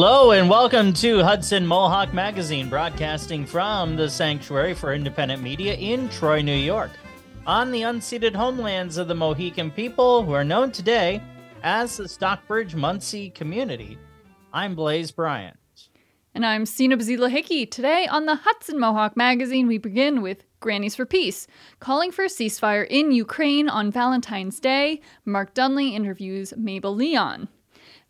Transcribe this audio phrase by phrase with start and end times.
[0.00, 6.08] Hello and welcome to Hudson Mohawk Magazine, broadcasting from the Sanctuary for Independent Media in
[6.08, 6.92] Troy, New York,
[7.48, 11.20] on the unceded homelands of the Mohican people who are known today
[11.64, 13.98] as the Stockbridge Munsee community.
[14.52, 15.56] I'm Blaze Bryant.
[16.32, 17.66] And I'm Sina Bazila Hickey.
[17.66, 21.48] Today on the Hudson Mohawk Magazine, we begin with Grannies for Peace,
[21.80, 25.00] calling for a ceasefire in Ukraine on Valentine's Day.
[25.24, 27.48] Mark Dunley interviews Mabel Leon.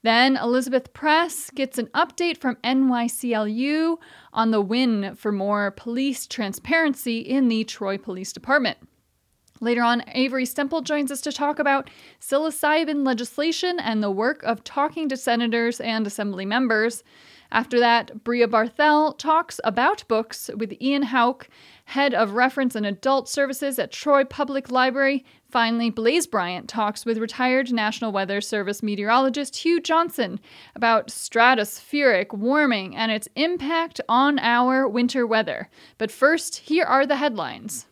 [0.03, 3.99] Then Elizabeth Press gets an update from NYCLU
[4.33, 8.79] on the win for more police transparency in the Troy Police Department.
[9.61, 11.91] Later on, Avery Stemple joins us to talk about
[12.21, 17.03] psilocybin legislation and the work of talking to senators and assembly members.
[17.51, 21.49] After that, Bria Barthel talks about books with Ian Hauk,
[21.87, 25.25] head of reference and adult services at Troy Public Library.
[25.51, 30.39] Finally, Blaze Bryant talks with retired National Weather Service meteorologist Hugh Johnson
[30.77, 35.71] about stratospheric warming and its impact on our winter weather.
[35.97, 37.87] But first, here are the headlines.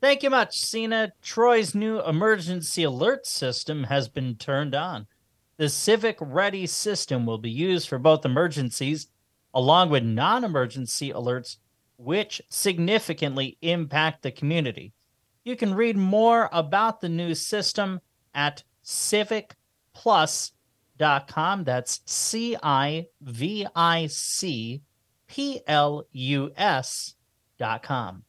[0.00, 1.12] Thank you much, Sina.
[1.20, 5.08] Troy's new emergency alert system has been turned on.
[5.56, 9.08] The Civic Ready system will be used for both emergencies
[9.52, 11.56] along with non emergency alerts,
[11.96, 14.92] which significantly impact the community.
[15.44, 18.00] You can read more about the new system
[18.34, 21.64] at civicplus.com.
[21.64, 24.82] That's C I V I C
[25.26, 28.24] P L U S.com.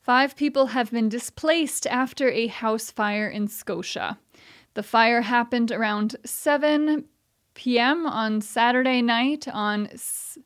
[0.00, 4.18] Five people have been displaced after a house fire in Scotia.
[4.74, 7.04] The fire happened around 7
[7.54, 8.06] p.m.
[8.06, 10.38] on Saturday night on S-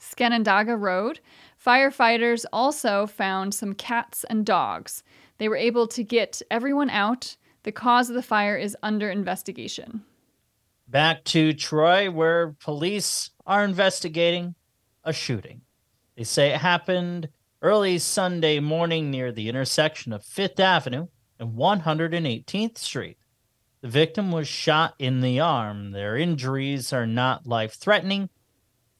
[0.00, 1.20] Scanandaigua Road.
[1.64, 5.02] Firefighters also found some cats and dogs.
[5.38, 7.36] They were able to get everyone out.
[7.64, 10.04] The cause of the fire is under investigation.
[10.86, 14.54] Back to Troy, where police are investigating
[15.04, 15.62] a shooting.
[16.16, 17.28] They say it happened
[17.60, 23.18] early Sunday morning near the intersection of Fifth Avenue and 118th Street.
[23.80, 25.92] The victim was shot in the arm.
[25.92, 28.30] Their injuries are not life threatening.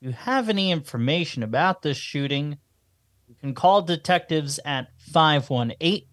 [0.00, 2.58] If you have any information about this shooting,
[3.26, 6.04] you can call detectives at 518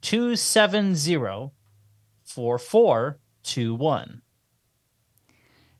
[0.00, 1.52] 270
[2.24, 4.22] 4421.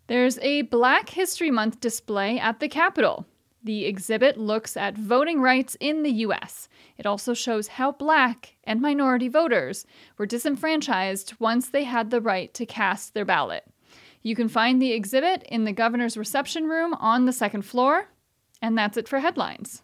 [0.06, 3.26] There's a Black History Month display at the Capitol.
[3.64, 6.68] The exhibit looks at voting rights in the US.
[6.96, 9.86] It also shows how black and minority voters
[10.18, 13.64] were disenfranchised once they had the right to cast their ballot.
[14.24, 18.08] You can find the exhibit in the governor's reception room on the second floor.
[18.62, 19.82] And that's it for headlines.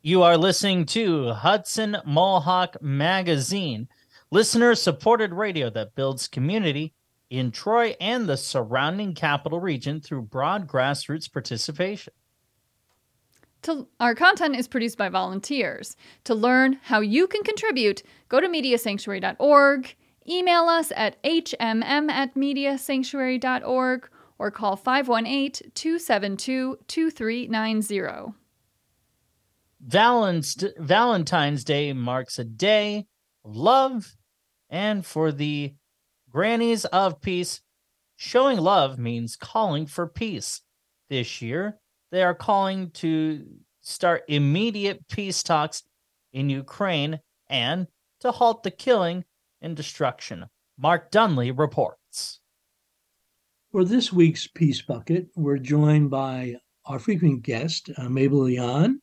[0.00, 3.88] You are listening to Hudson Mohawk Magazine,
[4.30, 6.94] listener supported radio that builds community
[7.28, 12.14] in Troy and the surrounding capital region through broad grassroots participation.
[13.62, 15.96] To, our content is produced by volunteers.
[16.24, 19.94] To learn how you can contribute, go to mediasanctuary.org,
[20.28, 24.08] email us at hmm at mediasanctuary.org,
[24.38, 28.34] or call 518 272 2390.
[30.78, 33.06] Valentine's Day marks a day
[33.44, 34.16] of love,
[34.70, 35.74] and for the
[36.30, 37.60] Grannies of Peace,
[38.16, 40.60] showing love means calling for peace.
[41.08, 41.78] This year,
[42.10, 43.46] they are calling to
[43.80, 45.82] start immediate peace talks
[46.32, 47.86] in Ukraine and
[48.20, 49.24] to halt the killing
[49.60, 50.46] and destruction.
[50.78, 52.40] Mark Dunley reports.
[53.72, 59.00] For this week's Peace Bucket, we're joined by our frequent guest, uh, Mabel Leon.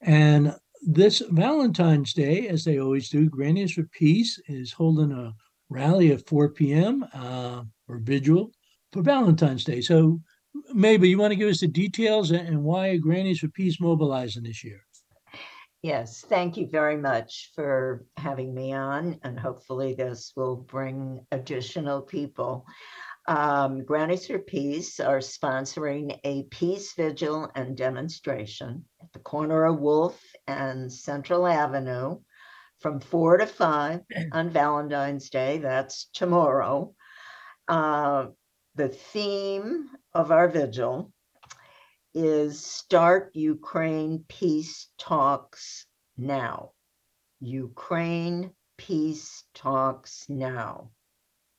[0.00, 5.32] And this Valentine's Day, as they always do, Grannies for Peace is holding a
[5.68, 7.04] rally at 4 p.m.
[7.14, 8.50] Uh, or vigil
[8.92, 9.80] for Valentine's Day.
[9.80, 10.20] So
[10.72, 14.62] Mabel, you want to give us the details and why Grannies for Peace mobilizing this
[14.62, 14.84] year?
[15.84, 22.00] Yes, thank you very much for having me on, and hopefully this will bring additional
[22.00, 22.64] people.
[23.28, 29.78] Um, Grannies for Peace are sponsoring a peace vigil and demonstration at the corner of
[29.78, 32.18] Wolf and Central Avenue
[32.80, 34.00] from four to five
[34.32, 35.58] on Valentine's Day.
[35.58, 36.94] That's tomorrow.
[37.68, 38.28] Uh,
[38.74, 41.12] the theme of our vigil
[42.14, 46.70] is Start Ukraine Peace Talks Now.
[47.40, 50.90] Ukraine Peace Talks Now.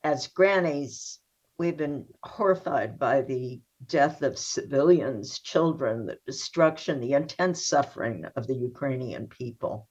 [0.03, 1.19] As grannies,
[1.57, 8.47] we've been horrified by the death of civilians, children, the destruction, the intense suffering of
[8.47, 9.89] the Ukrainian people.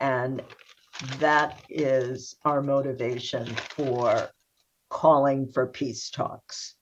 [0.00, 0.42] And
[1.18, 4.30] that is our motivation for
[4.88, 6.74] calling for peace talks.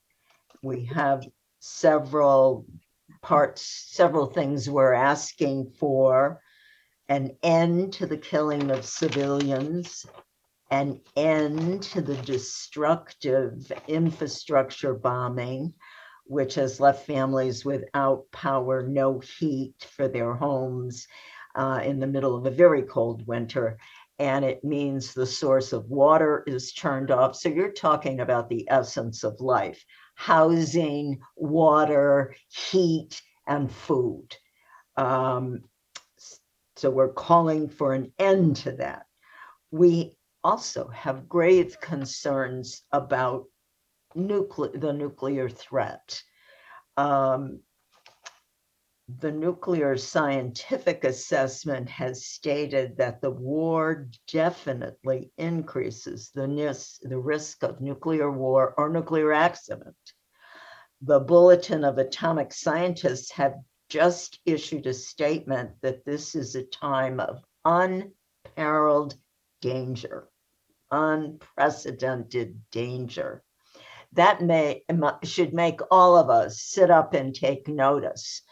[0.63, 1.25] we have
[1.61, 2.65] several
[3.21, 6.41] parts, several things we're asking for
[7.09, 10.07] an end to the killing of civilians,
[10.71, 15.73] an end to the destructive infrastructure bombing,
[16.27, 21.07] which has left families without power, no heat for their homes
[21.55, 23.79] uh, in the middle of a very cold winter.
[24.19, 27.37] And it means the source of water is turned off.
[27.37, 29.85] So you're talking about the essence of life
[30.17, 34.35] housing, water, heat, and food.
[34.97, 35.63] Um,
[36.75, 39.07] so we're calling for an end to that.
[39.71, 43.45] We also have grave concerns about
[44.15, 46.21] nuclear the nuclear threat.
[46.97, 47.61] Um,
[49.17, 57.63] the nuclear scientific assessment has stated that the war definitely increases the, nis- the risk
[57.63, 59.97] of nuclear war or nuclear accident.
[61.01, 63.55] The Bulletin of Atomic Scientists have
[63.89, 69.15] just issued a statement that this is a time of unparalleled
[69.63, 70.29] danger,
[70.91, 73.43] unprecedented danger.
[74.13, 74.85] That may
[75.23, 78.43] should make all of us sit up and take notice.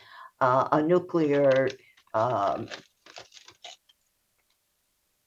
[0.41, 1.69] Uh, a nuclear
[2.15, 2.69] um,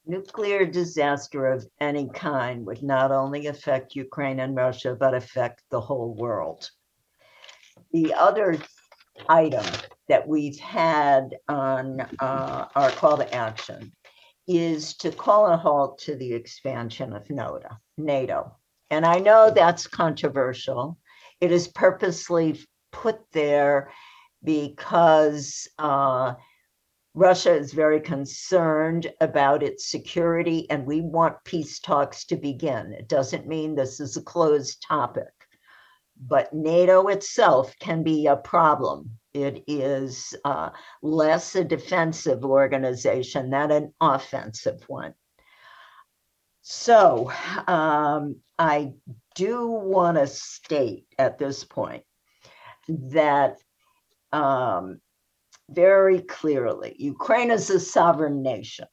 [0.06, 5.80] nuclear disaster of any kind would not only affect Ukraine and Russia, but affect the
[5.80, 6.68] whole world.
[7.92, 8.58] The other
[9.28, 9.64] item
[10.08, 13.92] that we've had on uh, our call to action
[14.48, 17.30] is to call a halt to the expansion of
[17.96, 18.56] NATO.
[18.90, 20.98] And I know that's controversial.
[21.40, 22.60] It is purposely
[22.90, 23.92] put there
[24.42, 26.34] because uh,
[27.14, 32.92] Russia is very concerned about its security, and we want peace talks to begin.
[32.92, 35.32] It doesn't mean this is a closed topic,
[36.20, 40.70] but NATO itself can be a problem it is uh,
[41.02, 45.14] less a defensive organization than an offensive one.
[46.62, 47.32] So
[47.66, 48.92] um, I
[49.34, 52.04] do want to state at this point
[52.88, 53.58] that
[54.32, 55.00] um,
[55.68, 58.86] very clearly Ukraine is a sovereign nation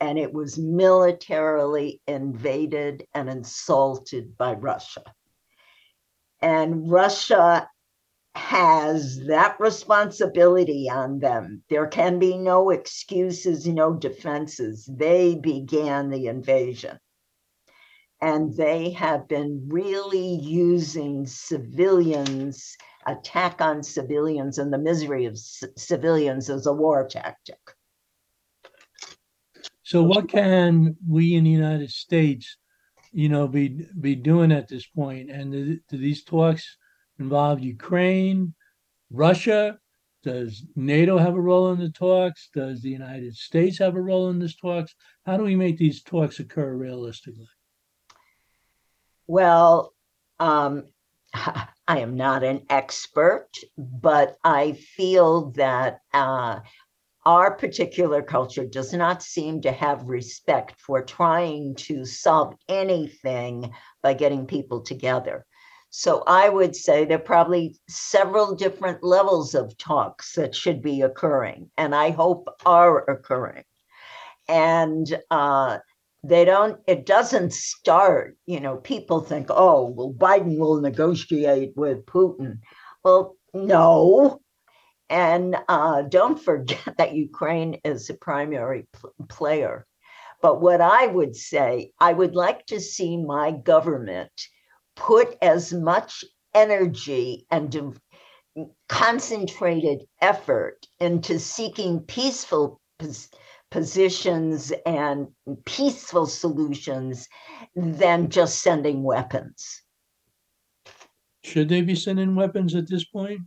[0.00, 5.04] and it was militarily invaded and insulted by Russia.
[6.40, 7.68] And Russia
[8.34, 11.62] has that responsibility on them.
[11.68, 14.88] There can be no excuses, no defenses.
[14.90, 16.98] They began the invasion.
[18.22, 25.66] And they have been really using civilians, attack on civilians, and the misery of c-
[25.76, 27.58] civilians as a war tactic.
[29.82, 32.56] So, what can we in the United States,
[33.12, 35.30] you know, be be doing at this point?
[35.30, 36.76] And do, do these talks
[37.18, 38.54] involve Ukraine,
[39.10, 39.78] Russia?
[40.22, 42.50] Does NATO have a role in the talks?
[42.54, 44.94] Does the United States have a role in these talks?
[45.24, 47.48] How do we make these talks occur realistically?
[49.26, 49.94] Well,
[50.38, 50.84] um,
[51.90, 56.60] I am not an expert, but I feel that uh,
[57.26, 63.72] our particular culture does not seem to have respect for trying to solve anything
[64.04, 65.44] by getting people together.
[65.90, 71.02] So I would say there are probably several different levels of talks that should be
[71.02, 73.64] occurring, and I hope are occurring.
[74.46, 75.78] And uh,
[76.22, 82.04] they don't, it doesn't start, you know, people think, oh, well, Biden will negotiate with
[82.06, 82.58] Putin.
[83.02, 84.40] Well, no.
[85.08, 89.86] And uh, don't forget that Ukraine is a primary pl- player.
[90.42, 94.32] But what I would say, I would like to see my government
[94.96, 96.24] put as much
[96.54, 97.98] energy and
[98.88, 103.28] concentrated effort into seeking peaceful pos-
[103.70, 105.28] positions and
[105.64, 107.28] peaceful solutions
[107.74, 109.82] than just sending weapons.
[111.44, 113.40] Should they be sending weapons at this point?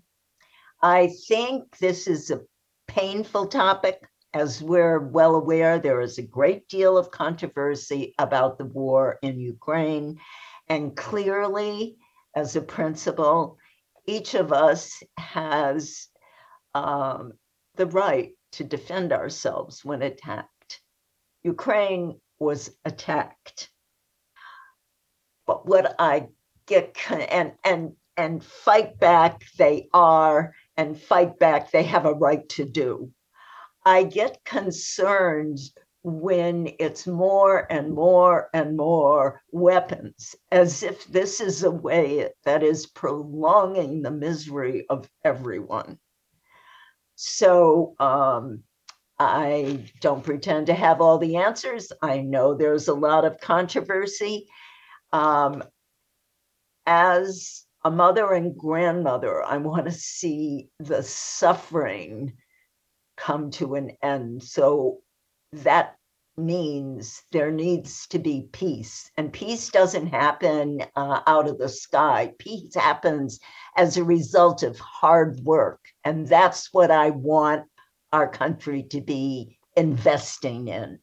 [0.81, 2.41] I think this is a
[2.87, 4.01] painful topic.
[4.33, 9.39] As we're well aware, there is a great deal of controversy about the war in
[9.39, 10.19] Ukraine.
[10.69, 11.97] And clearly,
[12.35, 13.57] as a principle,
[14.07, 16.07] each of us has
[16.73, 17.33] um,
[17.75, 20.81] the right to defend ourselves when attacked.
[21.43, 23.69] Ukraine was attacked.
[25.45, 26.29] But what I
[26.65, 32.47] get and and and fight back they are and fight back they have a right
[32.49, 33.11] to do.
[33.85, 35.59] I get concerned
[36.03, 42.61] when it's more and more and more weapons, as if this is a way that
[42.61, 45.99] is prolonging the misery of everyone.
[47.15, 48.63] So um,
[49.19, 51.91] I don't pretend to have all the answers.
[52.01, 54.47] I know there's a lot of controversy.
[55.11, 55.63] Um,
[56.85, 62.33] as a mother and grandmother, I want to see the suffering
[63.15, 64.43] come to an end.
[64.43, 65.01] So
[65.53, 65.95] that
[66.35, 69.11] means there needs to be peace.
[69.17, 73.39] And peace doesn't happen uh, out of the sky, peace happens
[73.77, 75.92] as a result of hard work.
[76.03, 77.65] And that's what I want
[78.11, 80.99] our country to be investing in.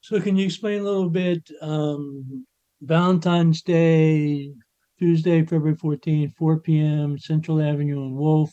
[0.00, 1.48] So, can you explain a little bit?
[1.60, 2.46] Um,
[2.80, 4.52] Valentine's Day,
[4.98, 8.52] Tuesday, February 14th, 4 p.m., Central Avenue and Wolf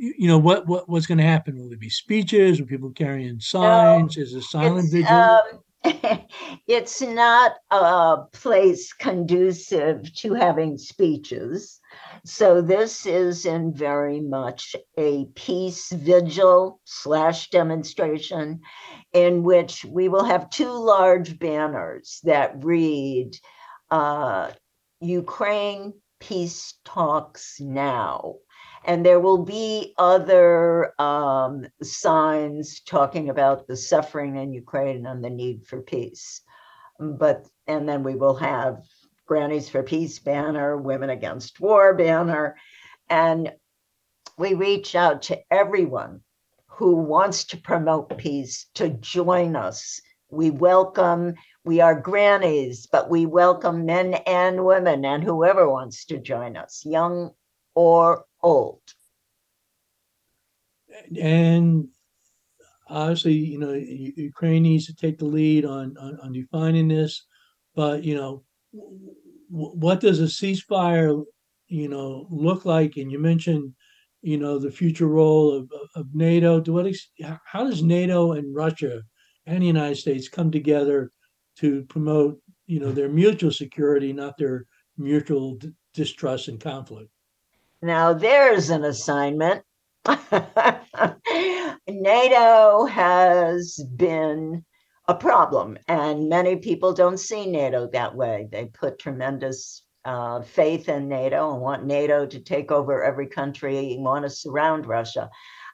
[0.00, 1.58] you know what what what's going to happen?
[1.58, 2.58] Will there be speeches?
[2.58, 4.16] Will people carrying signs?
[4.16, 5.14] Is a silent vigil?
[5.14, 5.60] Um,
[6.66, 11.80] it's not a place conducive to having speeches.
[12.24, 18.60] So this is in very much a peace vigil slash demonstration
[19.12, 23.36] in which we will have two large banners that read
[23.90, 24.50] uh,
[25.00, 28.34] Ukraine peace talks now
[28.84, 35.30] and there will be other um, signs talking about the suffering in Ukraine and the
[35.30, 36.40] need for peace.
[36.98, 38.82] But, and then we will have
[39.26, 42.56] Grannies for Peace banner, Women Against War banner.
[43.08, 43.52] And
[44.38, 46.22] we reach out to everyone
[46.66, 50.00] who wants to promote peace to join us.
[50.30, 51.34] We welcome,
[51.64, 56.82] we are grannies, but we welcome men and women and whoever wants to join us,
[56.86, 57.32] young
[57.74, 58.80] or old.
[61.20, 61.88] And
[62.88, 67.24] obviously, you know, Ukraine needs to take the lead on, on, on defining this.
[67.74, 68.44] But, you know,
[69.48, 71.24] what does a ceasefire,
[71.68, 72.96] you know, look like?
[72.96, 73.72] And you mentioned,
[74.22, 76.60] you know, the future role of, of NATO.
[76.60, 76.92] To what
[77.44, 79.02] how does NATO and Russia
[79.46, 81.10] and the United States come together
[81.58, 84.66] to promote, you know, their mutual security, not their
[84.98, 87.10] mutual d- distrust and conflict?
[87.82, 89.62] Now there's an assignment.
[91.88, 94.64] NATO has been
[95.08, 98.48] a problem, and many people don't see NATO that way.
[98.50, 103.94] They put tremendous uh, faith in NATO and want NATO to take over every country
[103.94, 105.30] and want to surround Russia.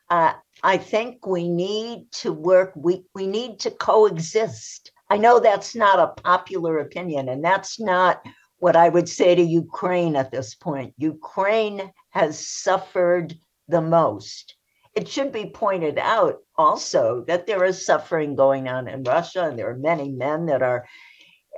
[0.09, 0.33] Uh,
[0.63, 4.93] I think we need to work, we, we need to coexist.
[5.11, 8.23] I know that's not a popular opinion, and that's not
[8.59, 10.95] what I would say to Ukraine at this point.
[10.97, 13.35] Ukraine has suffered
[13.69, 14.55] the most.
[14.95, 19.59] It should be pointed out also that there is suffering going on in Russia, and
[19.59, 20.87] there are many men that are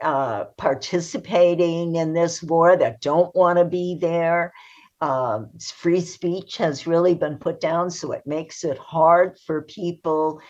[0.03, 4.53] uh, participating in this war that don't want to be there.
[5.01, 10.41] Um, free speech has really been put down, so it makes it hard for people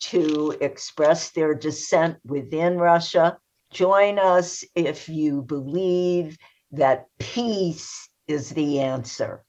[0.00, 3.38] to express their dissent within Russia.
[3.72, 6.36] Join us if you believe
[6.72, 9.44] that peace is the answer.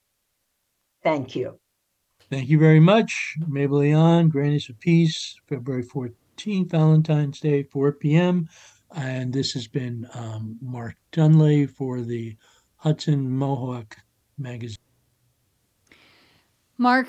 [1.03, 1.59] Thank you.
[2.29, 8.47] Thank you very much, Mabel Leon, Grannies of Peace, February 14th, Valentine's Day, 4 p.m.
[8.95, 12.37] And this has been um, Mark Dunley for the
[12.77, 13.97] Hudson Mohawk
[14.37, 14.77] magazine.
[16.77, 17.07] Mark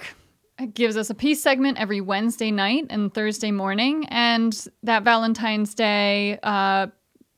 [0.75, 4.07] gives us a peace segment every Wednesday night and Thursday morning.
[4.09, 6.89] And that Valentine's Day uh,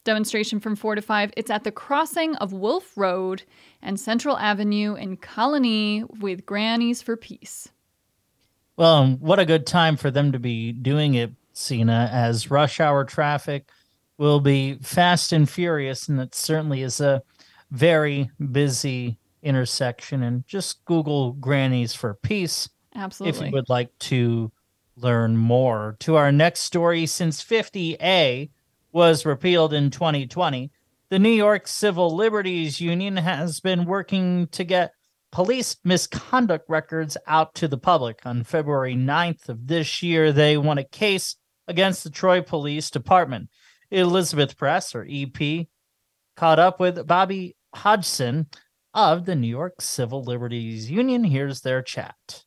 [0.04, 1.32] demonstration from 4 to 5.
[1.36, 3.42] It's at the crossing of Wolf Road
[3.82, 7.68] and Central Avenue in Colonie with Grannies for Peace.
[8.76, 12.80] Well, um, what a good time for them to be doing it, Sina, as rush
[12.80, 13.68] hour traffic
[14.18, 16.08] will be fast and furious.
[16.08, 17.22] And it certainly is a
[17.70, 20.22] very busy intersection.
[20.22, 22.68] And just Google Grannies for Peace.
[22.94, 23.38] Absolutely.
[23.38, 24.52] If you would like to
[24.96, 25.96] learn more.
[26.00, 28.50] To our next story, since 50A,
[28.94, 30.70] was repealed in 2020,
[31.10, 34.92] the New York Civil Liberties Union has been working to get
[35.32, 38.20] police misconduct records out to the public.
[38.24, 41.36] On February 9th of this year, they won a case
[41.66, 43.50] against the Troy Police Department.
[43.90, 45.66] Elizabeth Press, or EP,
[46.36, 48.46] caught up with Bobby Hodgson
[48.94, 51.24] of the New York Civil Liberties Union.
[51.24, 52.43] Here's their chat.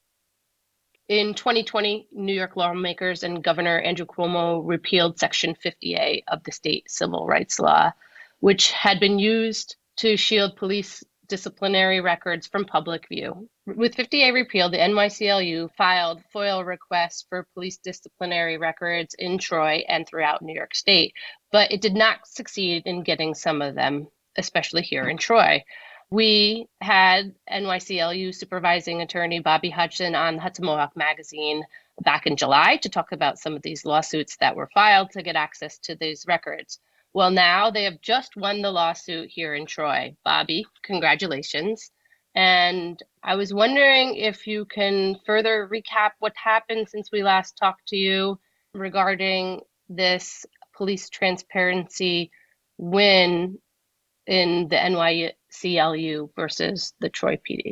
[1.09, 6.91] In 2020, New York lawmakers and Governor Andrew Cuomo repealed Section 50A of the state
[6.91, 7.93] civil rights law,
[8.41, 13.49] which had been used to shield police disciplinary records from public view.
[13.65, 20.05] With 50A repealed, the NYCLU filed FOIL requests for police disciplinary records in Troy and
[20.05, 21.13] throughout New York State,
[21.53, 25.63] but it did not succeed in getting some of them, especially here in Troy.
[26.09, 31.63] We had NYCLU supervising attorney Bobby Hodgson on Hudson Mohawk Magazine
[32.01, 35.35] back in July to talk about some of these lawsuits that were filed to get
[35.35, 36.79] access to these records.
[37.13, 40.15] Well, now they have just won the lawsuit here in Troy.
[40.23, 41.91] Bobby, congratulations.
[42.35, 47.87] And I was wondering if you can further recap what happened since we last talked
[47.87, 48.39] to you
[48.73, 50.45] regarding this
[50.75, 52.31] police transparency
[52.77, 53.57] win
[54.27, 57.71] in the NYCLU versus the Troy PD.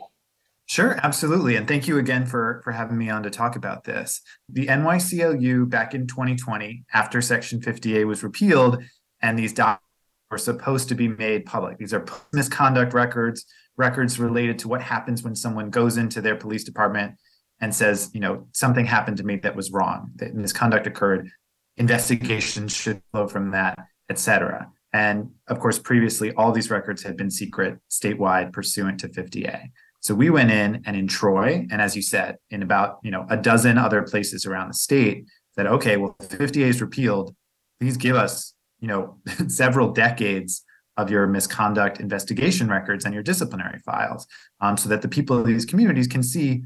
[0.68, 1.58] Sure, absolutely.
[1.58, 4.22] And thank you again for, for having me on to talk about this.
[4.50, 8.84] The NYCLU back in 2020, after Section 50A was repealed,
[9.22, 9.86] and these documents
[10.32, 11.78] were supposed to be made public.
[11.78, 13.46] These are misconduct records,
[13.78, 17.14] records related to what happens when someone goes into their police department
[17.62, 21.30] and says, you know, something happened to me that was wrong, that misconduct occurred.
[21.78, 23.78] Investigations should flow from that,
[24.10, 24.72] et cetera.
[24.96, 29.72] And of course, previously, all these records had been secret statewide pursuant to 50A.
[30.00, 33.26] So we went in and in Troy, and as you said, in about you know
[33.30, 37.36] a dozen other places around the state, said, okay, well, 50A is repealed.
[37.82, 39.18] Please give us you know
[39.50, 40.64] several decades
[40.96, 44.26] of your misconduct investigation records and your disciplinary files,
[44.62, 46.64] um, so that the people of these communities can see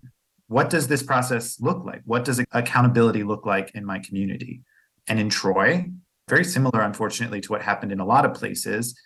[0.50, 2.03] what does this process look like?
[2.05, 4.62] What does accountability look like in my community?
[5.07, 5.89] And in Troy,
[6.29, 8.98] very similar, unfortunately, to what happened in a lot of places,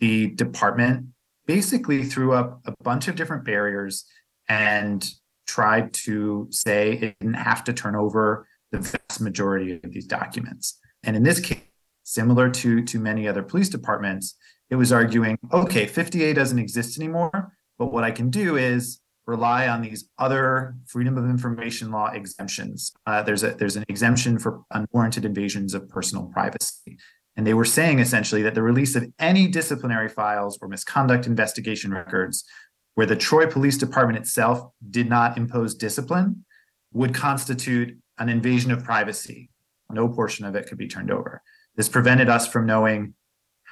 [0.00, 1.06] the department
[1.46, 4.04] basically threw up a bunch of different barriers
[4.48, 5.08] and
[5.46, 10.78] tried to say it didn't have to turn over the vast majority of these documents.
[11.02, 11.60] And in this case,
[12.04, 14.34] similar to, to many other police departments,
[14.70, 19.68] it was arguing, okay, 50A doesn't exist anymore, but what I can do is rely
[19.68, 22.92] on these other freedom of information law exemptions.
[23.06, 26.98] Uh, there's a there's an exemption for unwarranted invasions of personal privacy.
[27.36, 31.92] And they were saying essentially that the release of any disciplinary files or misconduct investigation
[31.92, 32.44] records
[32.94, 36.44] where the Troy Police Department itself did not impose discipline
[36.92, 39.48] would constitute an invasion of privacy.
[39.90, 41.42] No portion of it could be turned over.
[41.74, 43.14] This prevented us from knowing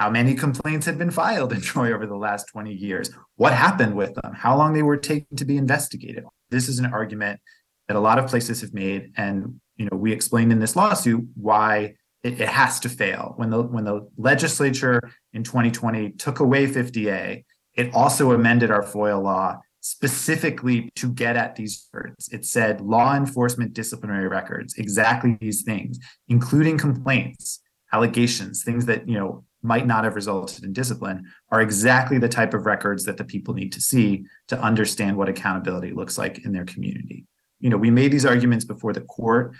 [0.01, 3.95] how many complaints had been filed in Troy over the last 20 years, what happened
[3.95, 6.25] with them, how long they were taken to be investigated.
[6.49, 7.39] This is an argument
[7.87, 9.13] that a lot of places have made.
[9.19, 13.35] And you know, we explained in this lawsuit why it, it has to fail.
[13.37, 15.03] When the when the legislature
[15.35, 21.57] in 2020 took away 50A, it also amended our FOIL law specifically to get at
[21.57, 22.31] these words.
[22.33, 27.61] It said law enforcement disciplinary records, exactly these things, including complaints,
[27.93, 32.55] allegations, things that you know might not have resulted in discipline, are exactly the type
[32.55, 36.53] of records that the people need to see to understand what accountability looks like in
[36.53, 37.27] their community.
[37.59, 39.55] You know, we made these arguments before the court.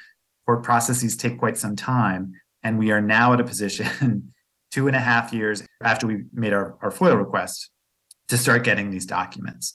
[0.47, 2.33] Court processes take quite some time,
[2.63, 4.33] and we are now at a position
[4.71, 7.71] two and a half years after we made our, our FOIL request
[8.29, 9.75] to start getting these documents.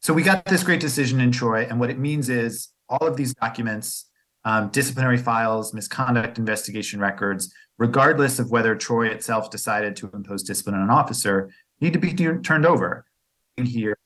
[0.00, 3.16] So we got this great decision in Troy, and what it means is all of
[3.16, 4.06] these documents,
[4.44, 10.74] um, disciplinary files, misconduct investigation records, regardless of whether Troy itself decided to impose discipline
[10.74, 13.04] on an officer, need to be turned over.
[13.56, 13.96] Here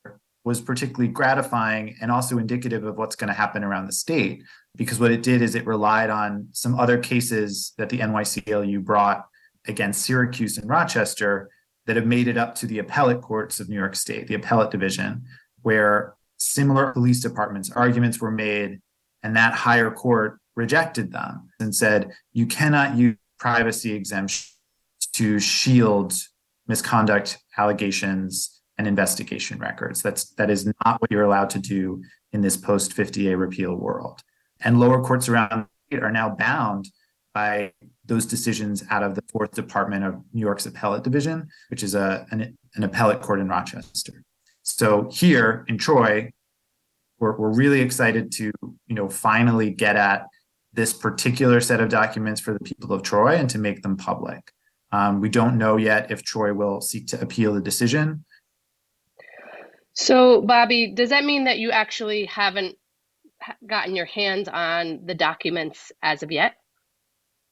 [0.45, 4.43] was particularly gratifying and also indicative of what's going to happen around the state
[4.77, 9.27] because what it did is it relied on some other cases that the NYCLU brought
[9.67, 11.51] against Syracuse and Rochester
[11.87, 14.71] that have made it up to the appellate courts of New York State, the appellate
[14.71, 15.25] division,
[15.63, 18.81] where similar police departments arguments were made
[19.23, 24.47] and that higher court rejected them and said you cannot use privacy exemption
[25.13, 26.13] to shield
[26.69, 30.01] misconduct allegations and investigation records.
[30.01, 34.23] That's that is not what you're allowed to do in this post 50A repeal world.
[34.61, 36.89] And lower courts around are now bound
[37.35, 37.73] by
[38.07, 42.25] those decisions out of the fourth department of New York's appellate division, which is a
[42.31, 44.23] an, an appellate court in Rochester.
[44.63, 46.31] So here in Troy,
[47.19, 48.53] we're, we're really excited to
[48.87, 50.29] you know finally get at
[50.73, 54.53] this particular set of documents for the people of Troy and to make them public.
[54.91, 58.25] Um, we don't know yet if Troy will seek to appeal the decision.
[59.95, 62.77] So, Bobby, does that mean that you actually haven't
[63.67, 66.55] gotten your hands on the documents as of yet?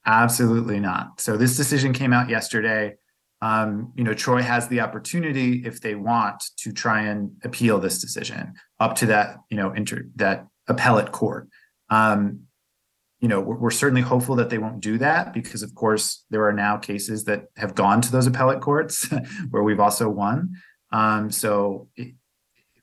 [0.06, 1.20] Absolutely not.
[1.20, 2.94] So, this decision came out yesterday.
[3.42, 7.98] Um, you know, Troy has the opportunity, if they want, to try and appeal this
[7.98, 11.48] decision up to that, you know, inter that appellate court.
[11.88, 12.40] Um,
[13.20, 16.44] you know, we're, we're, certainly hopeful that they won't do that because, of course, there
[16.46, 19.08] are now cases that have gone to those appellate courts
[19.50, 20.54] where we've also won.
[20.90, 22.14] Um, so it,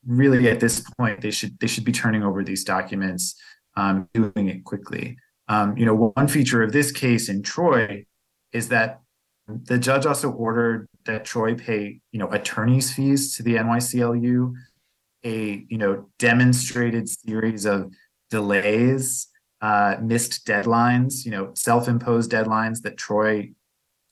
[0.06, 3.34] really, at this point, they should they should be turning over these documents,
[3.76, 5.16] um, doing it quickly.
[5.48, 8.04] Um, you know, one feature of this case in Troy
[8.52, 9.00] is that
[9.48, 14.52] the judge also ordered that Troy pay, you know, attorney's fees to the NYCLU,
[15.24, 17.92] a you know demonstrated series of
[18.30, 19.28] delays,
[19.60, 23.50] uh, missed deadlines, you know, self-imposed deadlines that Troy,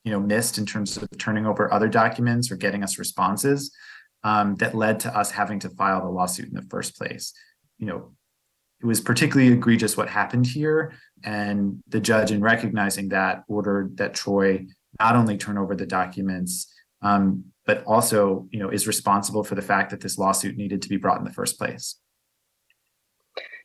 [0.05, 3.75] you know, missed in terms of turning over other documents or getting us responses
[4.25, 7.33] um, that led to us having to file the lawsuit in the first place.
[7.79, 8.13] You know,
[8.81, 14.15] it was particularly egregious what happened here, and the judge, in recognizing that, ordered that
[14.15, 14.67] Troy
[15.01, 19.63] not only turn over the documents, um, but also, you know, is responsible for the
[19.63, 21.97] fact that this lawsuit needed to be brought in the first place.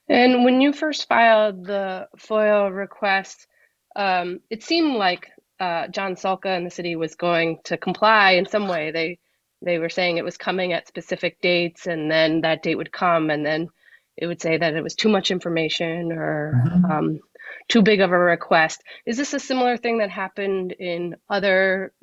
[0.10, 3.48] And when you first filed the FOIL request,
[3.96, 8.46] um, it seemed like uh, John Salka and the city was going to comply in
[8.48, 8.92] some way.
[8.92, 9.20] They
[9.64, 13.30] they were saying it was coming at specific dates, and then that date would come,
[13.30, 13.70] and then
[14.18, 16.86] it would say that it was too much information or mm-hmm.
[16.86, 17.20] um,
[17.68, 18.84] too big of a request.
[19.06, 21.94] Is this a similar thing that happened in other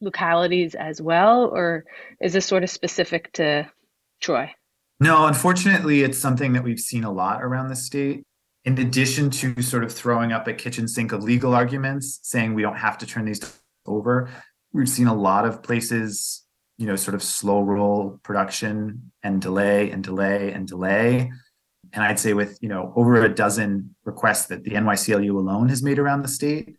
[0.00, 1.84] localities as well, or
[2.20, 3.70] is this sort of specific to
[4.20, 4.50] Troy?
[5.00, 8.24] No, unfortunately, it's something that we've seen a lot around the state.
[8.64, 12.62] In addition to sort of throwing up a kitchen sink of legal arguments, saying we
[12.62, 13.40] don't have to turn these
[13.86, 14.30] over,
[14.72, 16.44] we've seen a lot of places,
[16.78, 21.30] you know, sort of slow roll production and delay and delay and delay
[21.94, 25.82] and I'd say with you know over a dozen requests that the NYCLU alone has
[25.82, 26.76] made around the state,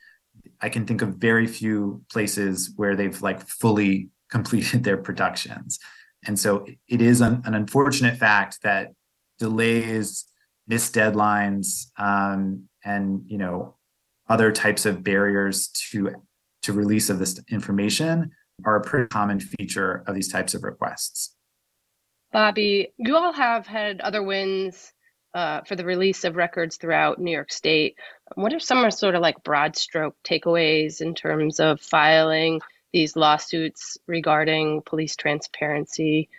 [0.61, 5.79] I can think of very few places where they've like fully completed their productions.
[6.27, 8.91] And so it is an, an unfortunate fact that
[9.39, 10.25] delays,
[10.67, 13.75] missed deadlines, um, and you know
[14.29, 16.11] other types of barriers to
[16.63, 18.31] to release of this information
[18.63, 21.35] are a pretty common feature of these types of requests.
[22.31, 24.91] Bobby, you all have had other wins
[25.33, 27.97] uh, for the release of records throughout New York State.
[28.35, 32.61] What are some sort of like broad stroke takeaways in terms of filing
[32.95, 36.29] these lawsuits regarding police transparency?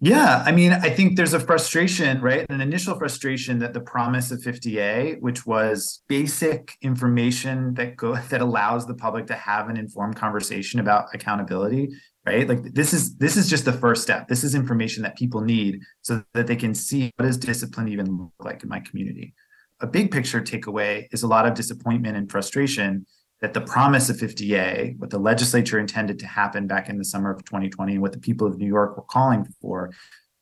[0.00, 2.44] Yeah, I mean, I think there's a frustration, right?
[2.48, 8.40] An initial frustration that the promise of 50A, which was basic information that go that
[8.40, 11.90] allows the public to have an informed conversation about accountability,
[12.26, 15.40] right like this is this is just the first step this is information that people
[15.40, 19.34] need so that they can see what does discipline even look like in my community
[19.80, 23.04] a big picture takeaway is a lot of disappointment and frustration
[23.42, 27.30] that the promise of 50a what the legislature intended to happen back in the summer
[27.30, 29.92] of 2020 and what the people of new york were calling for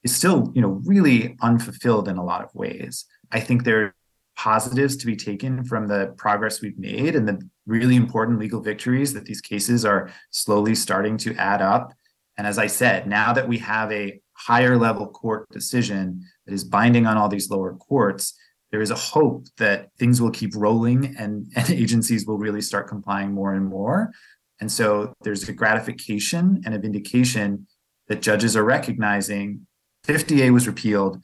[0.05, 3.95] is still you know really unfulfilled in a lot of ways i think there are
[4.41, 9.13] positives to be taken from the progress we've made and the really important legal victories
[9.13, 11.93] that these cases are slowly starting to add up.
[12.39, 16.65] And as I said, now that we have a higher level court decision that is
[16.65, 18.35] binding on all these lower courts,
[18.71, 22.89] there is a hope that things will keep rolling and, and agencies will really start
[22.89, 24.11] complying more and more.
[24.61, 27.67] And so there's a gratification and a vindication
[28.09, 29.67] that judges are recognizing
[30.07, 31.19] 50A was repealed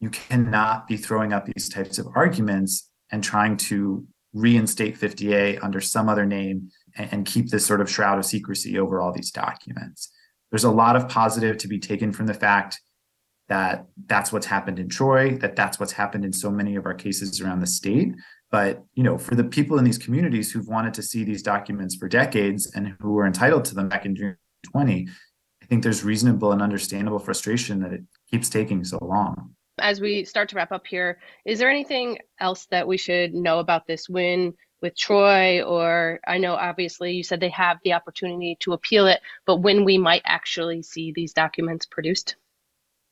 [0.00, 5.80] you cannot be throwing up these types of arguments and trying to reinstate 50A under
[5.80, 9.30] some other name and, and, keep this sort of shroud of secrecy over all these
[9.30, 10.10] documents.
[10.50, 12.80] There's a lot of positive to be taken from the fact
[13.48, 16.94] that that's what's happened in Troy, that that's what's happened in so many of our
[16.94, 18.14] cases around the state.
[18.50, 21.96] But you know, for the people in these communities who've wanted to see these documents
[21.96, 24.36] for decades and who were entitled to them back in June
[24.72, 25.08] 20,
[25.62, 30.24] I think there's reasonable and understandable frustration that it keeps taking so long as we
[30.24, 34.08] start to wrap up here, is there anything else that we should know about this
[34.08, 35.62] win with Troy?
[35.62, 39.84] Or I know obviously you said they have the opportunity to appeal it, but when
[39.84, 42.36] we might actually see these documents produced?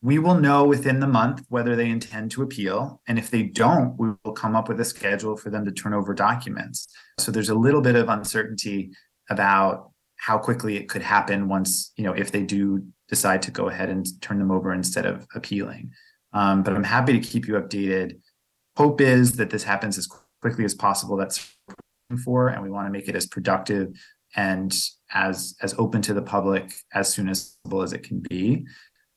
[0.02, 3.00] We will know within the month whether they intend to appeal.
[3.08, 5.94] And if they don't, we will come up with a schedule for them to turn
[5.94, 6.88] over documents.
[7.18, 8.92] So there's a little bit of uncertainty
[9.30, 13.68] about how quickly it could happen once, you know, if they do decide to go
[13.68, 15.90] ahead and turn them over instead of appealing.
[16.32, 18.18] Um, but I'm happy to keep you updated.
[18.76, 20.08] Hope is that this happens as
[20.40, 21.16] quickly as possible.
[21.16, 21.56] That's
[22.24, 23.88] for, and we want to make it as productive
[24.34, 24.74] and
[25.12, 28.66] as as open to the public as soon as possible as it can be.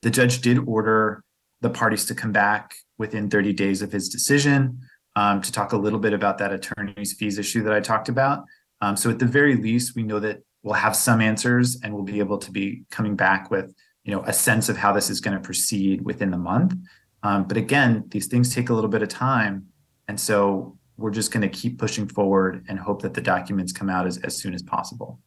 [0.02, 1.24] The judge did order
[1.62, 4.80] the parties to come back within 30 days of his decision
[5.16, 8.46] um, to talk a little bit about that attorney's fees issue that I talked about.
[8.82, 12.04] Um, so at the very least, we know that we'll have some answers and we'll
[12.04, 15.20] be able to be coming back with you know a sense of how this is
[15.20, 16.76] going to proceed within the month.
[17.24, 19.68] Um, but again, these things take a little bit of time.
[20.08, 23.90] And so we're just going to keep pushing forward and hope that the documents come
[23.90, 25.20] out as, as soon as possible.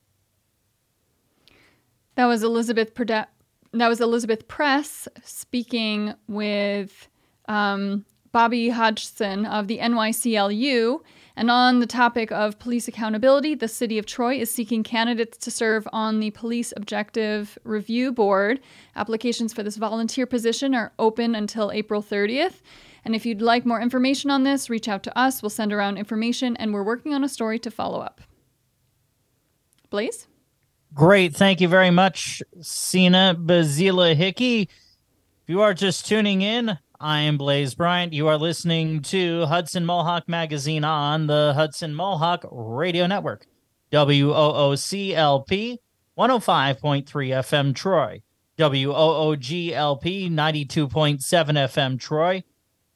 [2.14, 2.94] That was Elizabeth
[3.72, 7.08] that was Elizabeth Press speaking with
[7.48, 11.00] um, Bobby Hodgson of the NYCLU.
[11.34, 15.50] And on the topic of police accountability, the city of Troy is seeking candidates to
[15.50, 18.60] serve on the Police Objective Review Board.
[18.96, 22.60] Applications for this volunteer position are open until April 30th.
[23.04, 25.42] And if you'd like more information on this, reach out to us.
[25.42, 28.20] We'll send around information, and we're working on a story to follow up.
[29.88, 30.28] Blaze?
[30.94, 31.34] Great.
[31.34, 34.62] Thank you very much, Sina Bazila Hickey.
[34.62, 38.12] If you are just tuning in, I am Blaze Bryant.
[38.12, 43.46] You are listening to Hudson Mohawk Magazine on the Hudson Mohawk Radio Network,
[43.90, 45.78] WOOCLP
[46.18, 48.22] 105.3 FM Troy,
[48.58, 52.44] WOOGLP 92.7 FM Troy,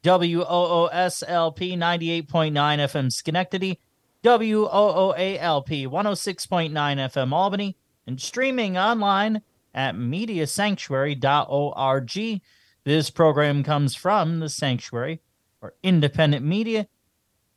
[0.04, 3.80] WOOSLP 98.9 FM Schenectady,
[4.22, 7.76] WOOALP 106.9 FM Albany,
[8.06, 9.42] and streaming online
[9.74, 12.40] at mediasanctuary.org.
[12.84, 15.20] This program comes from the Sanctuary
[15.60, 16.88] for Independent Media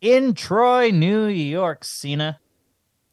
[0.01, 1.83] in Troy, New York.
[1.83, 2.39] Sina.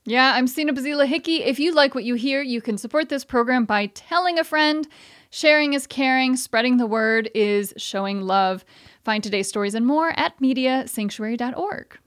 [0.05, 1.43] Yeah, I'm Sina Bazila Hickey.
[1.43, 4.87] If you like what you hear, you can support this program by telling a friend.
[5.31, 8.65] Sharing is caring, spreading the word is showing love.
[9.03, 11.99] Find today's stories and more at mediasanctuary.org.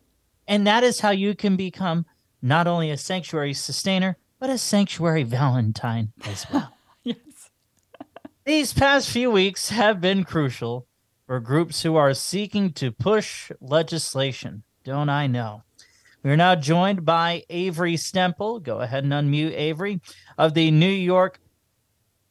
[0.48, 2.06] And that is how you can become
[2.42, 6.73] not only a sanctuary sustainer, but a sanctuary Valentine as well.
[7.04, 7.17] yes.
[8.45, 10.88] These past few weeks have been crucial
[11.28, 14.63] for groups who are seeking to push legislation.
[14.84, 15.63] Don't I know?
[16.23, 18.62] We are now joined by Avery Stemple.
[18.62, 20.02] Go ahead and unmute Avery
[20.38, 21.39] of the New York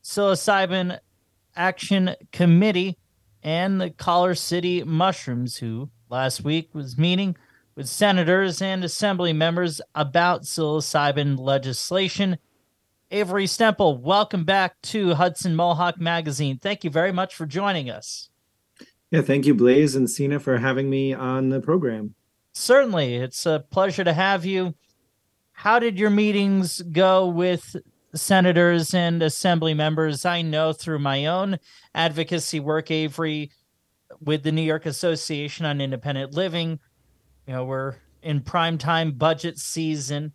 [0.03, 0.99] Psilocybin
[1.57, 2.99] Action Committee
[3.43, 7.37] and the Collar City Mushrooms, who last week was meeting
[7.79, 12.37] with senators and assembly members about psilocybin legislation
[13.13, 16.59] Avery Stemple, welcome back to Hudson Mohawk Magazine.
[16.59, 18.31] Thank you very much for joining us.
[19.11, 22.15] Yeah, thank you, Blaze and Sina, for having me on the program.
[22.53, 23.15] Certainly.
[23.15, 24.75] It's a pleasure to have you.
[25.53, 27.77] How did your meetings go with
[28.13, 30.27] senators and assembly members?
[30.27, 31.59] I know through my own
[31.95, 33.53] advocacy work, Avery,
[34.21, 36.81] with the New York Association on Independent Living,
[37.49, 40.33] you know, we're in prime time budget season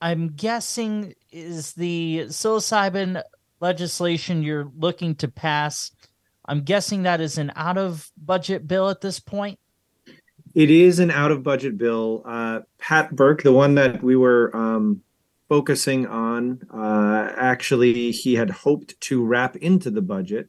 [0.00, 3.22] I'm guessing is the psilocybin
[3.60, 5.90] legislation you're looking to pass.
[6.44, 9.58] I'm guessing that is an out of budget bill at this point.
[10.54, 12.22] It is an out of budget bill.
[12.24, 15.02] Uh, Pat Burke, the one that we were um,
[15.48, 20.48] focusing on, uh, actually, he had hoped to wrap into the budget,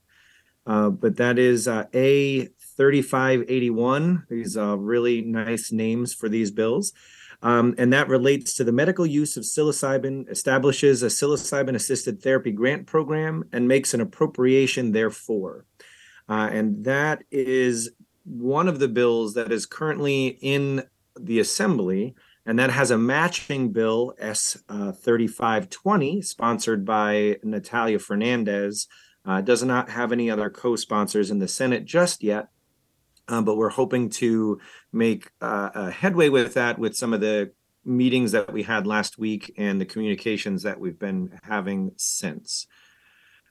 [0.65, 4.27] uh, but that is uh, A 3581.
[4.29, 6.93] These are really nice names for these bills.
[7.41, 12.51] Um, and that relates to the medical use of psilocybin, establishes a psilocybin assisted therapy
[12.51, 15.65] grant program, and makes an appropriation therefore.
[16.29, 17.91] Uh, and that is
[18.25, 20.83] one of the bills that is currently in
[21.19, 28.87] the assembly, and that has a matching bill, S uh, 3520, sponsored by Nathalia Fernandez.
[29.25, 32.47] Uh, does not have any other co sponsors in the Senate just yet.
[33.27, 34.59] Um, but we're hoping to
[34.93, 37.51] make uh, a headway with that with some of the
[37.83, 42.67] meetings that we had last week and the communications that we've been having since.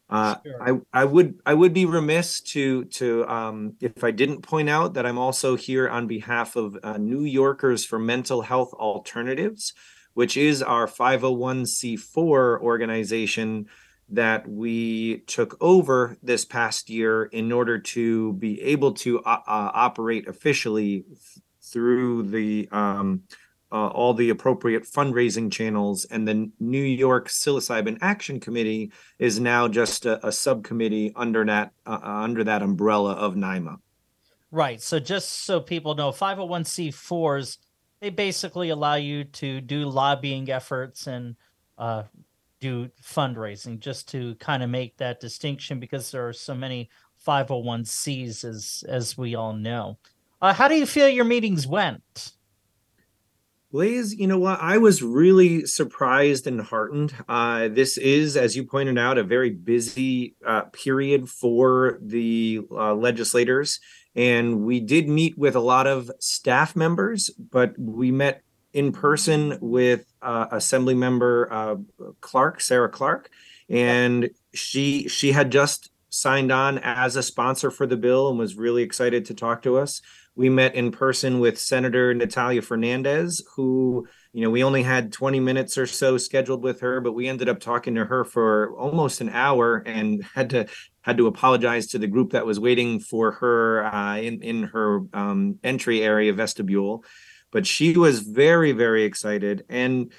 [0.08, 0.84] Uh, sure.
[0.94, 4.94] I I would I would be remiss to to um, if I didn't point out
[4.94, 9.74] that I'm also here on behalf of uh, New Yorkers for Mental Health Alternatives,
[10.14, 13.66] which is our 501c4 organization
[14.08, 19.70] that we took over this past year in order to be able to uh, uh,
[19.74, 23.22] operate officially th- through the um,
[23.72, 26.04] uh, all the appropriate fundraising channels.
[26.04, 31.72] And the New York Psilocybin Action Committee is now just a, a subcommittee under that
[31.84, 33.78] uh, uh under that umbrella of NYMA.
[34.52, 34.80] Right.
[34.80, 37.58] So just so people know, 501c4s
[38.00, 41.36] they basically allow you to do lobbying efforts and
[41.78, 42.04] uh,
[42.66, 46.88] do fundraising just to kind of make that distinction because there are so many
[47.26, 49.98] 501cs as as we all know
[50.42, 52.32] uh, how do you feel your meetings went
[53.72, 54.60] Blaze, you know what?
[54.62, 57.12] I was really surprised and heartened.
[57.28, 62.94] Uh, this is, as you pointed out, a very busy uh, period for the uh,
[62.94, 63.80] legislators.
[64.14, 68.42] And we did meet with a lot of staff members, but we met
[68.76, 71.76] in person with uh, Assembly Member uh,
[72.20, 73.30] Clark, Sarah Clark,
[73.70, 78.54] and she she had just signed on as a sponsor for the bill and was
[78.54, 80.02] really excited to talk to us.
[80.34, 85.40] We met in person with Senator Nathalia Fernandez, who you know, we only had 20
[85.40, 89.22] minutes or so scheduled with her, but we ended up talking to her for almost
[89.22, 90.66] an hour and had to
[91.00, 95.00] had to apologize to the group that was waiting for her uh, in in her
[95.14, 97.02] um, entry area vestibule.
[97.52, 100.12] But she was very very excited, and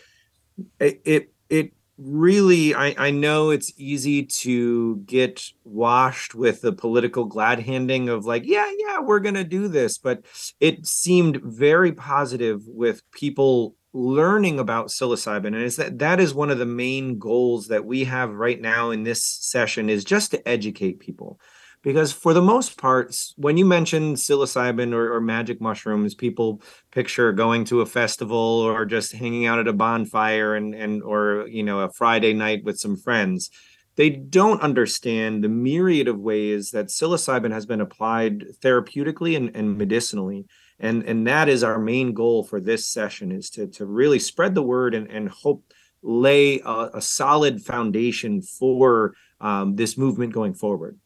[0.79, 7.25] it it, it really I, I know it's easy to get washed with the political
[7.25, 9.97] glad handing of like yeah yeah we're gonna do this.
[9.97, 10.25] But
[10.59, 15.47] it seemed very positive with people learning about psilocybin.
[15.47, 18.91] And is that that is one of the main goals that we have right now
[18.91, 21.39] in this session is just to educate people
[21.83, 26.61] because for the most part when you mention psilocybin or, or, magic mushrooms people
[26.91, 31.45] picture going to a festival or just hanging out at a bonfire and and or
[31.47, 33.49] you know a friday night with some friends.
[33.95, 39.75] They don't understand the myriad of ways that psilocybin has been applied therapeutically and, and
[39.75, 40.45] medicinally.
[40.79, 44.53] And and that is our main goal for this session is to to really spread
[44.55, 45.63] the word and and hope
[46.03, 50.99] lay a, a solid foundation for um, this movement going forward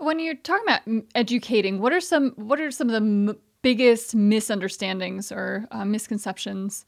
[0.00, 4.14] when you're talking about educating what are some what are some of the m- biggest
[4.14, 6.86] misunderstandings or uh, misconceptions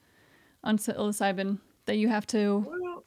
[0.65, 3.05] on psilocybin that you have to well,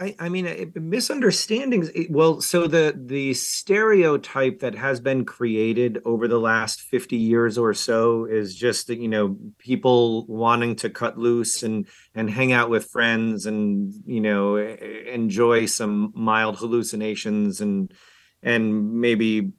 [0.00, 1.88] I, I mean, it, misunderstandings.
[1.90, 7.56] It, well, so the the stereotype that has been created over the last fifty years
[7.56, 12.50] or so is just that you know people wanting to cut loose and and hang
[12.50, 17.94] out with friends and you know enjoy some mild hallucinations and
[18.44, 19.50] and maybe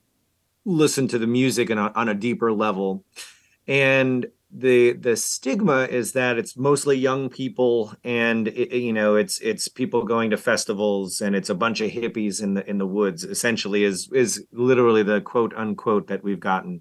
[0.64, 3.04] listen to the music on a, on a deeper level.
[3.68, 9.40] And the the stigma is that it's mostly young people and it, you know it's
[9.40, 12.88] it's people going to festivals and it's a bunch of hippies in the in the
[12.88, 16.80] woods essentially is is literally the quote unquote that we've gotten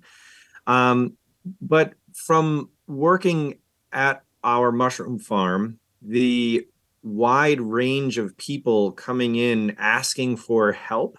[0.68, 1.14] um,
[1.60, 3.58] but from working
[3.92, 6.64] at our mushroom farm the
[7.02, 11.18] wide range of people coming in asking for help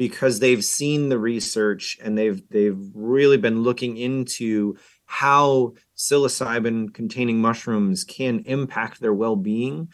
[0.00, 7.38] because they've seen the research and they've they've really been looking into how psilocybin containing
[7.38, 9.92] mushrooms can impact their well-being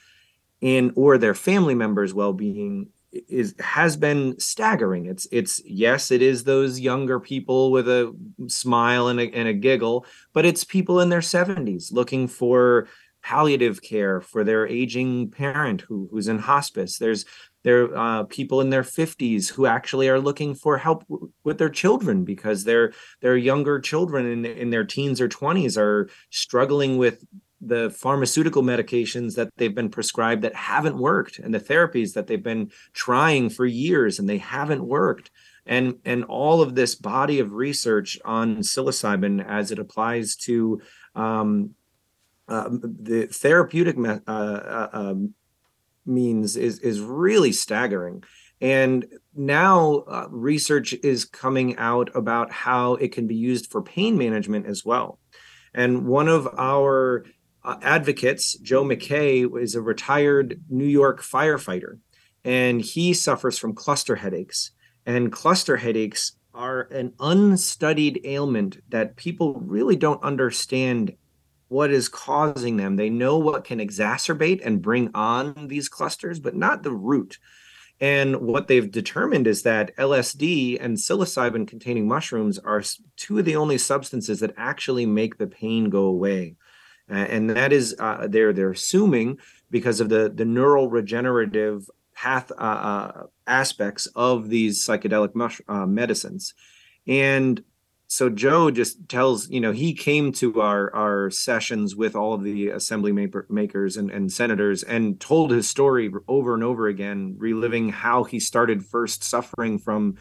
[0.63, 2.87] and or their family members well-being
[3.29, 5.07] is has been staggering.
[5.07, 8.15] It's it's yes it is those younger people with a
[8.47, 12.87] smile and a, and a giggle but it's people in their 70s looking for
[13.27, 16.97] palliative care for their aging parent who, who's in hospice.
[16.97, 17.25] There's
[17.67, 21.59] there are uh, people in their 50s who actually are looking for help w- with
[21.59, 26.97] their children because their their younger children in, in their teens or 20s are struggling
[26.97, 27.25] with
[27.61, 32.49] the pharmaceutical medications that they've been prescribed that haven't worked and the therapies that they've
[32.53, 35.33] been trying for years and they haven't worked.
[35.67, 40.81] And and all of this body of research on psilocybin as it applies to
[41.17, 41.75] um,
[42.47, 45.35] uh, the therapeutic me- uh, uh, um,
[46.07, 48.23] means is is really staggering.
[48.61, 54.17] And now uh, research is coming out about how it can be used for pain
[54.17, 55.19] management as well.
[55.75, 57.27] And one of our
[57.63, 61.99] uh, advocates joe mckay is a retired new york firefighter
[62.47, 64.71] and he suffers from cluster headaches.
[65.05, 71.13] And cluster headaches are an unstudied ailment that people really don't understand
[71.69, 72.97] what is causing them.
[72.97, 77.39] They know what can exacerbate and bring on these clusters, but not the root.
[78.01, 82.83] And what they've determined is that LSD and psilocybin containing mushrooms are
[83.17, 86.57] two of the only substances that actually make the pain go away.
[87.09, 89.39] And that is uh, they're they're assuming
[89.71, 95.87] because of the the neural regenerative path uh, uh aspects of these psychedelic mush, uh,
[95.87, 96.53] medicines.
[97.07, 97.63] And
[98.09, 102.45] so Joe just tells, you know, he came to our our sessions with all of
[102.45, 103.13] the assembly
[103.49, 108.39] makers and, and senators and told his story over and over again, reliving how he
[108.39, 110.17] started first suffering from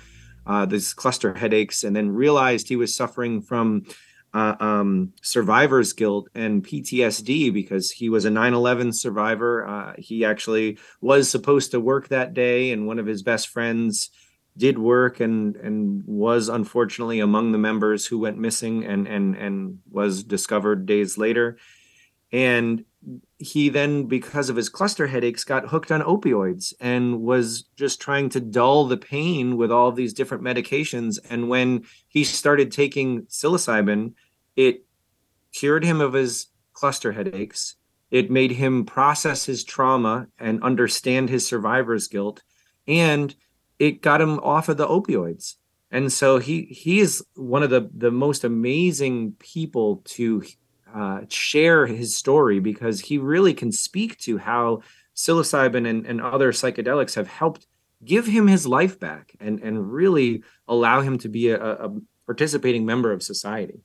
[0.47, 3.85] uh, these cluster headaches and then realized he was suffering from
[4.33, 9.65] uh, um, survivor's guilt and PTSD because he was a 9 11 survivor.
[9.65, 14.09] Uh, he actually was supposed to work that day, and one of his best friends
[14.57, 19.79] did work and and was unfortunately among the members who went missing and and and
[19.89, 21.57] was discovered days later.
[22.31, 22.85] And
[23.37, 28.29] he then because of his cluster headaches got hooked on opioids and was just trying
[28.29, 31.19] to dull the pain with all these different medications.
[31.29, 34.13] And when he started taking psilocybin
[34.55, 34.85] it
[35.53, 37.75] cured him of his cluster headaches.
[38.11, 42.43] It made him process his trauma and understand his survivor's guilt.
[42.87, 43.35] And
[43.79, 45.55] it got him off of the opioids
[45.91, 50.43] and so he he is one of the the most amazing people to
[50.93, 54.81] uh, share his story because he really can speak to how
[55.15, 57.67] psilocybin and, and other psychedelics have helped
[58.03, 61.95] give him his life back and, and really allow him to be a, a
[62.25, 63.79] participating member of society.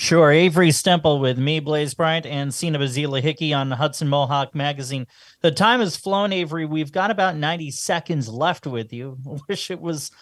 [0.00, 0.30] Sure.
[0.30, 5.08] Avery Stemple with me, Blaze Bryant, and Sina Bazila Hickey on Hudson Mohawk Magazine.
[5.40, 6.66] The time has flown, Avery.
[6.66, 9.18] We've got about 90 seconds left with you.
[9.48, 10.12] Wish it was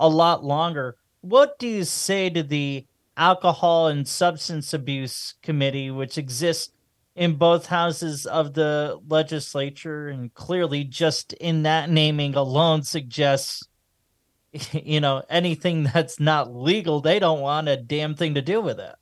[0.00, 0.96] a lot longer.
[1.20, 2.86] What do you say to the
[3.18, 6.72] Alcohol and Substance Abuse Committee, which exists
[7.14, 13.68] in both houses of the legislature, and clearly just in that naming alone suggests
[14.72, 18.80] you know anything that's not legal they don't want a damn thing to do with
[18.80, 18.94] it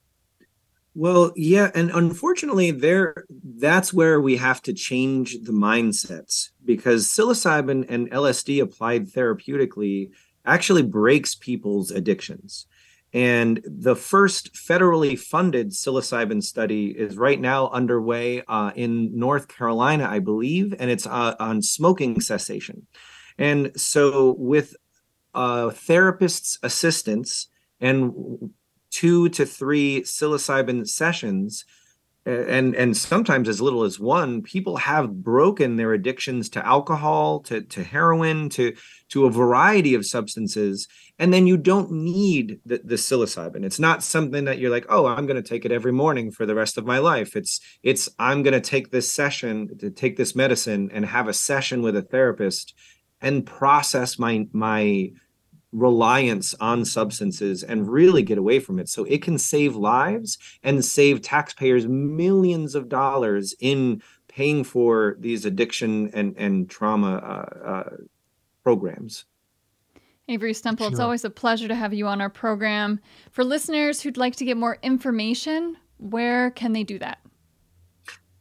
[0.94, 3.24] well, yeah, and unfortunately, there
[3.56, 10.10] that's where we have to change the mindsets because psilocybin and LSD applied therapeutically
[10.44, 12.66] actually breaks people's addictions.
[13.12, 20.08] And the first federally funded psilocybin study is right now underway uh, in North Carolina,
[20.08, 22.86] I believe, and it's uh, on smoking cessation.
[23.38, 24.76] And so, with
[25.32, 27.48] uh, therapist's assistance
[27.80, 28.52] and
[28.94, 31.64] two to three psilocybin sessions
[32.26, 37.60] and and sometimes as little as one people have broken their addictions to alcohol to
[37.62, 38.72] to heroin to
[39.08, 40.86] to a variety of substances
[41.18, 43.64] and then you don't need the, the psilocybin.
[43.64, 46.46] It's not something that you're like oh i'm going to take it every morning for
[46.46, 47.34] the rest of my life.
[47.34, 51.34] It's it's i'm going to take this session to take this medicine and have a
[51.34, 52.74] session with a therapist
[53.20, 55.10] and process my my
[55.74, 58.88] reliance on substances and really get away from it.
[58.88, 65.44] So it can save lives and save taxpayers millions of dollars in paying for these
[65.44, 67.96] addiction and, and trauma uh, uh,
[68.62, 69.24] programs.
[70.28, 70.88] Avery Stemple, sure.
[70.88, 72.98] it's always a pleasure to have you on our program.
[73.30, 77.18] For listeners who'd like to get more information, where can they do that?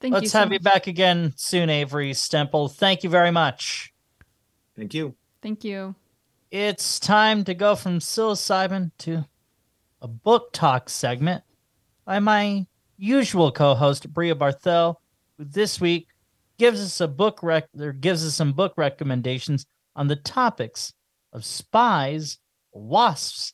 [0.00, 0.54] Thank Let's you so have much.
[0.54, 2.72] you back again soon, Avery Stemple.
[2.72, 3.92] Thank you very much.
[4.76, 5.14] Thank you.
[5.42, 5.94] Thank you.
[6.50, 9.26] It's time to go from psilocybin to
[10.00, 11.42] a book talk segment
[12.04, 14.96] by my usual co-host Bria Barthel,
[15.36, 16.08] who this week
[16.58, 20.92] gives us a book rec or gives us some book recommendations on the topics
[21.32, 22.38] of spies,
[22.72, 23.52] wasps,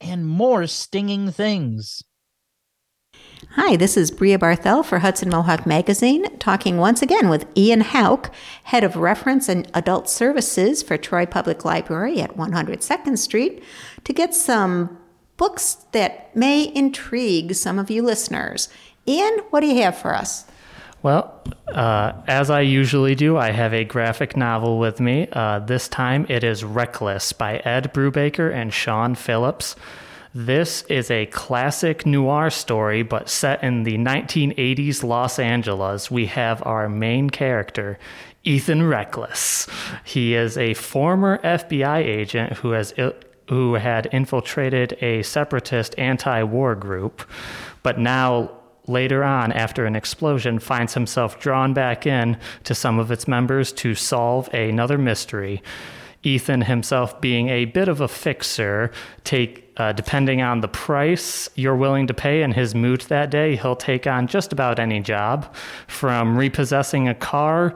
[0.00, 2.02] and more stinging things.
[3.48, 8.30] Hi, this is Bria Barthel for Hudson Mohawk Magazine, talking once again with Ian Hauk,
[8.64, 13.62] Head of Reference and Adult Services for Troy Public Library at 102nd Street,
[14.04, 14.98] to get some
[15.38, 18.68] books that may intrigue some of you listeners.
[19.08, 20.44] Ian, what do you have for us?
[21.02, 25.28] Well, uh, as I usually do, I have a graphic novel with me.
[25.32, 29.76] Uh, this time it is Reckless by Ed Brubaker and Sean Phillips.
[30.32, 36.08] This is a classic noir story, but set in the 1980s Los Angeles.
[36.08, 37.98] We have our main character,
[38.44, 39.66] Ethan Reckless.
[40.04, 42.94] He is a former FBI agent who has
[43.48, 47.28] who had infiltrated a separatist anti-war group,
[47.82, 48.52] but now
[48.86, 53.72] later on after an explosion finds himself drawn back in to some of its members
[53.72, 55.60] to solve another mystery.
[56.22, 58.92] Ethan himself being a bit of a fixer,
[59.24, 63.56] take uh, depending on the price you're willing to pay and his mood that day,
[63.56, 65.54] he'll take on just about any job,
[65.86, 67.74] from repossessing a car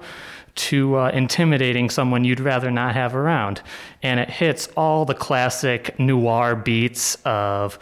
[0.55, 3.63] to uh, intimidating someone you'd rather not have around.
[4.03, 7.79] And it hits all the classic noir beats of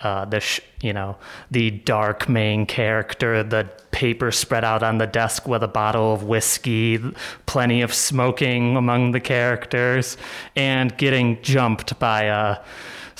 [0.00, 1.16] uh, the sh- you know
[1.52, 6.24] the dark main character, the paper spread out on the desk with a bottle of
[6.24, 6.98] whiskey,
[7.46, 10.16] plenty of smoking among the characters,
[10.56, 12.60] and getting jumped by uh,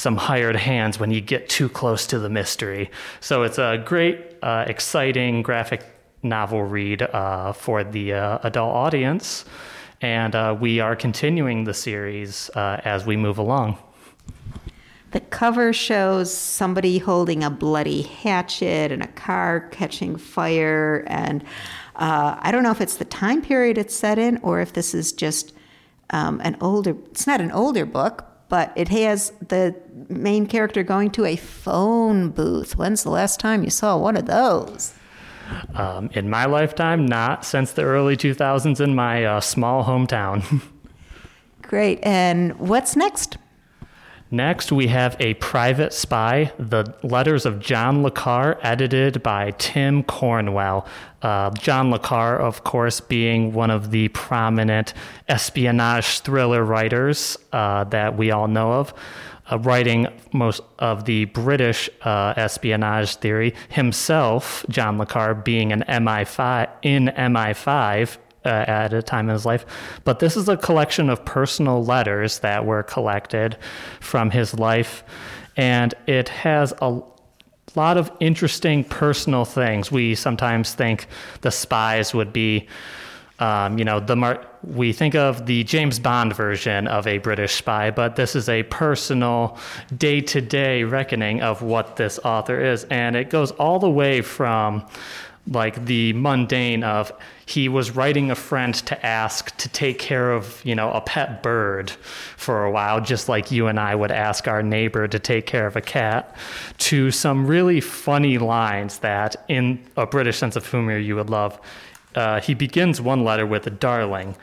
[0.00, 2.90] some hired hands when you get too close to the mystery.
[3.20, 5.84] So it's a great, uh, exciting graphic
[6.22, 9.44] novel read uh, for the uh, adult audience,
[10.00, 13.76] and uh, we are continuing the series as we move along.
[15.10, 21.04] The cover shows somebody holding a bloody hatchet and a car catching fire.
[21.08, 21.42] And
[21.96, 24.94] uh, I don't know if it's the time period it's set in or if this
[24.94, 25.52] is just
[26.10, 29.74] um, an older, it's not an older book, but it has the
[30.08, 32.76] main character going to a phone booth.
[32.76, 34.92] When's the last time you saw one of those?
[35.74, 40.62] Um, in my lifetime, not since the early 2000s in my uh, small hometown.
[41.62, 42.00] Great.
[42.02, 43.38] And what's next?
[44.32, 50.04] Next, we have A Private Spy, the letters of John Le Carre, edited by Tim
[50.04, 50.86] Cornwell.
[51.20, 54.94] Uh, John Le Carre, of course, being one of the prominent
[55.28, 58.94] espionage thriller writers uh, that we all know of.
[59.50, 65.82] Uh, writing most of the British uh, espionage theory himself, John Le Carre being an
[65.88, 69.66] MI5 in MI5 uh, at a time in his life.
[70.04, 73.56] But this is a collection of personal letters that were collected
[74.00, 75.04] from his life,
[75.56, 77.00] and it has a
[77.76, 79.92] lot of interesting personal things.
[79.92, 81.06] We sometimes think
[81.42, 82.68] the spies would be.
[83.38, 87.54] Um, you know, the Mar- we think of the James Bond version of a British
[87.54, 89.56] spy, but this is a personal,
[89.96, 92.84] day to day reckoning of what this author is.
[92.84, 94.86] And it goes all the way from
[95.46, 97.12] like the mundane of
[97.46, 101.42] he was writing a friend to ask to take care of you know a pet
[101.42, 101.90] bird
[102.36, 105.66] for a while just like you and i would ask our neighbor to take care
[105.66, 106.36] of a cat
[106.78, 111.58] to some really funny lines that in a british sense of humor you would love
[112.16, 114.34] uh, he begins one letter with a darling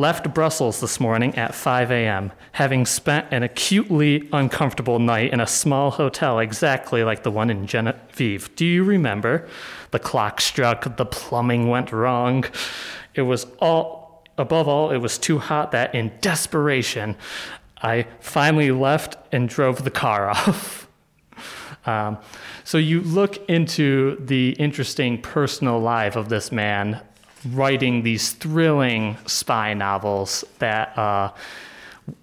[0.00, 5.46] left Brussels this morning at 5 a.m., having spent an acutely uncomfortable night in a
[5.46, 8.56] small hotel exactly like the one in Genevieve.
[8.56, 9.46] Do you remember?
[9.90, 12.46] The clock struck, the plumbing went wrong.
[13.14, 17.14] It was all, above all, it was too hot that in desperation,
[17.82, 20.88] I finally left and drove the car off.
[21.84, 22.16] Um,
[22.64, 27.02] so you look into the interesting personal life of this man
[27.52, 31.32] writing these thrilling spy novels that uh,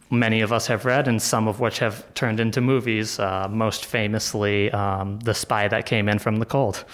[0.09, 3.19] many of us have read, and some of which have turned into movies.
[3.19, 6.85] Uh, most famously, um, The Spy That Came In from the Cold.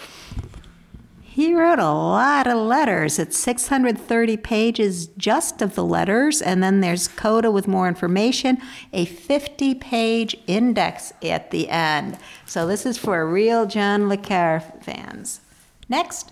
[1.21, 3.17] He wrote a lot of letters.
[3.17, 8.59] It's 630 pages just of the letters, and then there's Coda with more information,
[8.93, 12.19] a 50 page index at the end.
[12.45, 15.41] So this is for real John Le Carre fans.
[15.89, 16.31] Next.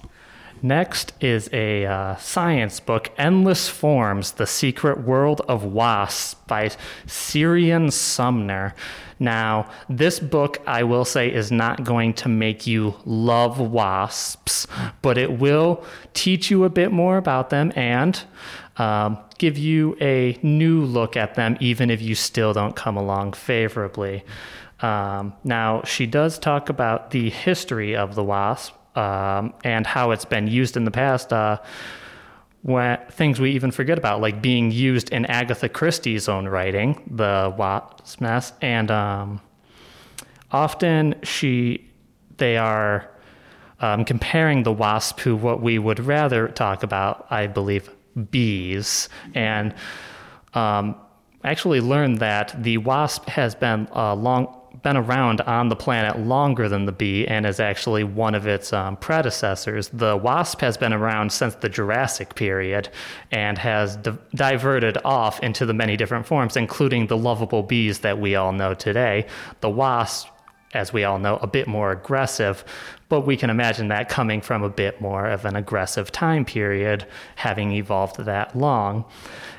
[0.63, 6.69] Next is a uh, science book, Endless Forms The Secret World of Wasps by
[7.07, 8.75] Seirian Sumner.
[9.19, 14.67] Now, this book, I will say, is not going to make you love wasps,
[15.01, 15.83] but it will
[16.13, 18.21] teach you a bit more about them and
[18.77, 23.33] um, give you a new look at them, even if you still don't come along
[23.33, 24.23] favorably.
[24.79, 30.25] Um, now, she does talk about the history of the wasp um, and how it's
[30.25, 31.31] been used in the past.
[31.31, 31.57] Uh,
[32.63, 37.53] when, things we even forget about, like being used in Agatha Christie's own writing, the
[37.57, 39.41] Wasp Nest, and um,
[40.51, 41.89] often she,
[42.37, 43.09] they are
[43.79, 47.89] um, comparing the wasp to what we would rather talk about, I believe,
[48.29, 49.73] bees, and
[50.53, 50.95] um,
[51.43, 56.67] actually learned that the wasp has been a long been around on the planet longer
[56.67, 59.89] than the bee and is actually one of its um, predecessors.
[59.89, 62.89] The wasp has been around since the Jurassic period
[63.31, 68.19] and has di- diverted off into the many different forms, including the lovable bees that
[68.19, 69.27] we all know today.
[69.59, 70.29] The wasp,
[70.73, 72.63] as we all know, a bit more aggressive,
[73.09, 77.05] but we can imagine that coming from a bit more of an aggressive time period,
[77.35, 79.05] having evolved that long.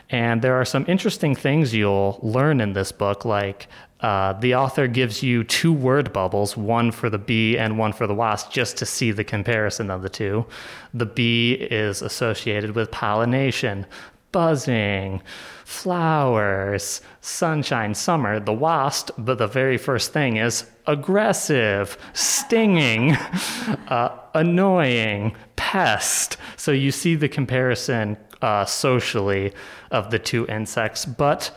[0.09, 3.66] And there are some interesting things you'll learn in this book, like
[4.03, 8.07] uh, the author gives you two word bubbles, one for the bee and one for
[8.07, 10.44] the wasp, just to see the comparison of the two.
[10.92, 13.86] The bee is associated with pollination,
[14.32, 15.22] buzzing,
[15.64, 18.40] flowers, sunshine, summer.
[18.40, 23.12] The wasp, but the very first thing is aggressive, stinging,
[23.88, 26.38] uh, annoying, pest.
[26.57, 29.53] So you see the comparison uh, socially
[29.92, 31.53] of the two insects, but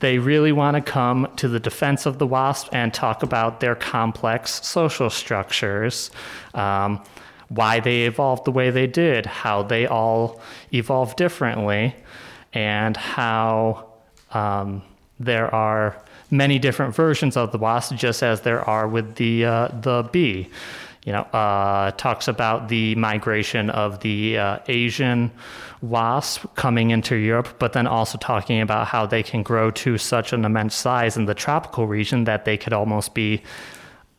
[0.00, 3.74] they really want to come to the defense of the wasp and talk about their
[3.74, 6.10] complex social structures,
[6.54, 7.02] um,
[7.48, 10.40] why they evolved the way they did, how they all
[10.72, 11.94] evolved differently,
[12.52, 13.86] and how
[14.32, 14.82] um,
[15.18, 19.68] there are many different versions of the wasp, just as there are with the uh,
[19.68, 20.48] the bee
[21.04, 25.30] you know, uh, talks about the migration of the uh, Asian
[25.80, 30.32] wasp coming into Europe, but then also talking about how they can grow to such
[30.32, 33.42] an immense size in the tropical region that they could almost be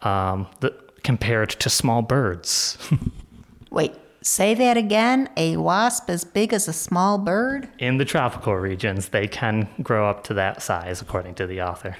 [0.01, 2.77] um, the, compared to small birds.
[3.69, 5.29] Wait, Say that again.
[5.35, 7.67] A wasp as big as a small bird?
[7.79, 11.97] In the tropical regions, they can grow up to that size, according to the author.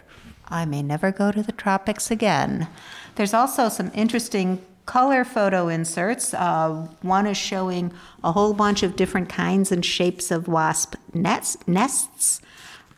[0.47, 2.67] I may never go to the tropics again.
[3.15, 6.33] There's also some interesting color photo inserts.
[6.33, 11.57] Uh, one is showing a whole bunch of different kinds and shapes of wasp nets,
[11.67, 12.41] nests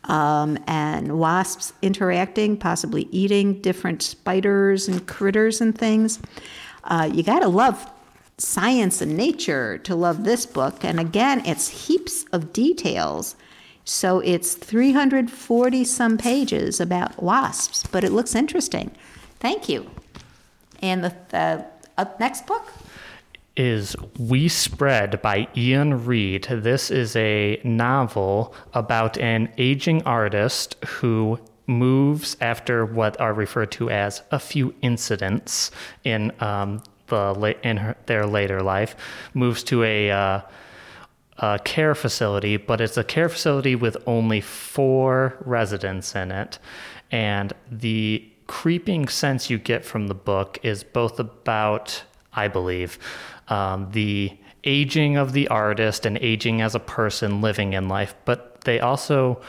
[0.04, 6.20] um, and wasps interacting, possibly eating different spiders and critters and things.
[6.84, 7.90] Uh, you got to love
[8.38, 10.84] science and nature to love this book.
[10.84, 13.36] And again, it's heaps of details.
[13.84, 18.90] So it's 340 some pages about wasps, but it looks interesting.
[19.40, 19.90] Thank you.
[20.82, 21.66] And the, the
[21.96, 22.72] uh, next book?
[23.56, 26.44] is We Spread by Iain Reid.
[26.50, 33.90] This is a novel about an aging artist who moves after what are referred to
[33.90, 35.70] as a few incidents
[36.02, 38.96] in um, the in her, their later life,
[39.34, 40.40] moves to a, uh,
[41.38, 46.58] a care facility, but it's a care facility with only four residents in it,
[47.10, 52.98] and the creeping sense you get from the book is both about, I believe,
[53.48, 58.62] um, the aging of the artist and aging as a person living in life, but
[58.62, 59.40] they also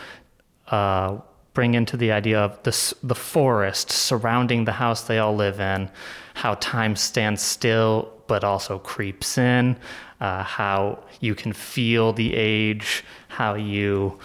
[0.68, 1.18] uh,
[1.54, 5.90] bring into the idea of the, the forest surrounding the house they all live in,
[6.34, 9.78] how time stands still but also creeps in,
[10.20, 14.20] uh, how you can feel the age, how you.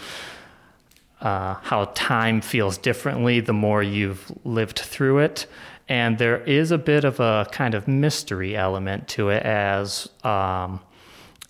[1.21, 5.45] Uh, how time feels differently the more you've lived through it.
[5.87, 10.79] And there is a bit of a kind of mystery element to it as um,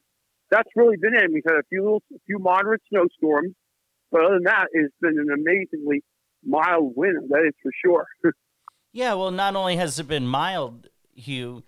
[0.50, 1.32] that's really been it.
[1.32, 3.54] We've had a few little, a few moderate snowstorms,
[4.12, 6.04] but other than that, it's been an amazingly
[6.46, 7.22] mild winter.
[7.30, 8.06] That is for sure.
[8.94, 11.64] yeah, well, not only has it been mild, Hugh,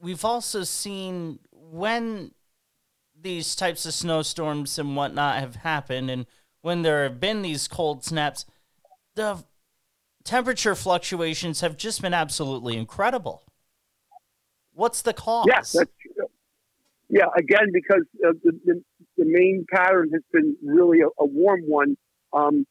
[0.00, 2.32] we've also seen when
[3.18, 6.26] these types of snowstorms and whatnot have happened, and
[6.60, 8.44] when there have been these cold snaps,
[9.14, 9.44] the
[10.24, 13.42] temperature fluctuations have just been absolutely incredible.
[14.74, 15.46] What's the cause?
[15.48, 16.26] Yes, that's true.
[17.12, 18.82] Yeah, again, because uh, the, the,
[19.18, 21.94] the main pattern has been really a, a warm one,
[22.32, 22.64] um,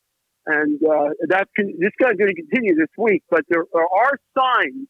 [0.47, 3.21] and uh, this is going to continue this week.
[3.29, 4.87] But there, there are signs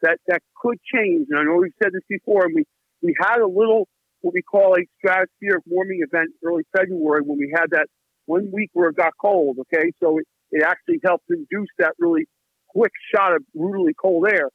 [0.00, 2.64] that that could change, and I know we've said this before, and we
[3.02, 3.86] we had a little
[4.22, 7.88] what we call a stratospheric warming event early February when we had that
[8.24, 9.58] one week where it got cold.
[9.60, 12.24] Okay, so it, it actually helped induce that really
[12.70, 14.48] quick shot of brutally cold air.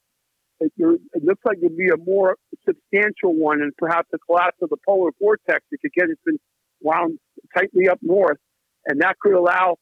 [0.61, 2.35] It, it looks like there'll be a more
[2.65, 6.37] substantial one, and perhaps a collapse of the polar vortex, which again has been
[6.81, 7.17] wound
[7.57, 8.37] tightly up north,
[8.85, 9.77] and that could allow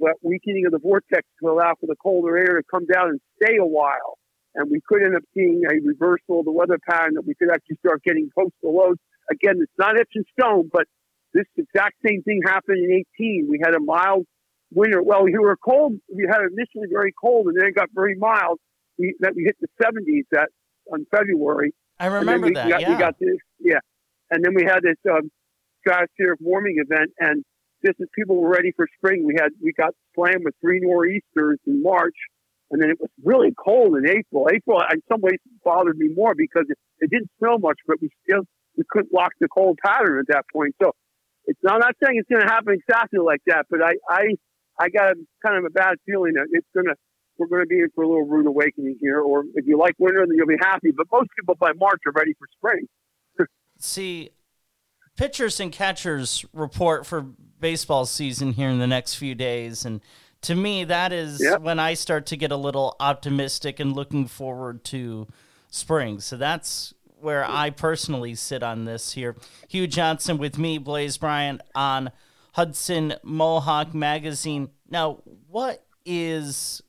[0.00, 3.20] that weakening of the vortex to allow for the colder air to come down and
[3.42, 4.18] stay a while.
[4.54, 7.50] And we could end up seeing a reversal of the weather pattern that we could
[7.50, 8.96] actually start getting coastal lows.
[9.30, 10.84] Again, it's not etched in stone, but
[11.32, 13.48] this exact same thing happened in 18.
[13.50, 14.26] We had a mild
[14.72, 15.02] winter.
[15.02, 15.94] Well, we were cold.
[16.14, 18.60] We had initially very cold, and then it got very mild.
[18.98, 20.48] We that we hit the 70s that
[20.92, 21.74] on February.
[21.98, 22.68] I remember we that.
[22.68, 22.92] Got, yeah.
[22.92, 23.36] We got this.
[23.58, 23.80] Yeah,
[24.30, 25.30] and then we had this um,
[25.86, 27.44] stratospheric warming event, and
[27.84, 31.58] just as people were ready for spring, we had we got slammed with three nor'easters
[31.66, 32.16] in March,
[32.70, 34.48] and then it was really cold in April.
[34.52, 38.10] April, in some ways, bothered me more because it, it didn't snow much, but we
[38.26, 38.42] still
[38.76, 40.74] we couldn't lock the cold pattern at that point.
[40.82, 40.92] So
[41.46, 44.24] it's I'm not saying it's going to happen exactly like that, but I I
[44.78, 45.14] I got a,
[45.44, 46.96] kind of a bad feeling that it's going to
[47.38, 49.20] we're going to be in for a little rude awakening here.
[49.20, 50.90] Or if you like winter, then you'll be happy.
[50.96, 52.86] But most people by March are ready for spring.
[53.78, 54.30] See,
[55.16, 57.22] pitchers and catchers report for
[57.60, 60.00] baseball season here in the next few days, and
[60.42, 61.62] to me, that is Yep.
[61.62, 65.26] when I start to get a little optimistic and looking forward to
[65.70, 66.20] spring.
[66.20, 69.36] So that's where I personally sit on this here.
[69.68, 72.10] Hugh Johnson with me, Blaze Bryant on
[72.52, 74.68] Hudson Mohawk Magazine.
[74.90, 76.82] Now, what is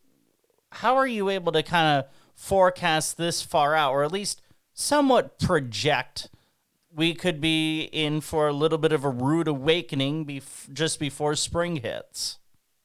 [0.75, 2.05] how are you able to kind of
[2.35, 4.41] forecast this far out or at least
[4.73, 6.29] somewhat project
[6.93, 11.35] we could be in for a little bit of a rude awakening bef- just before
[11.35, 12.39] spring hits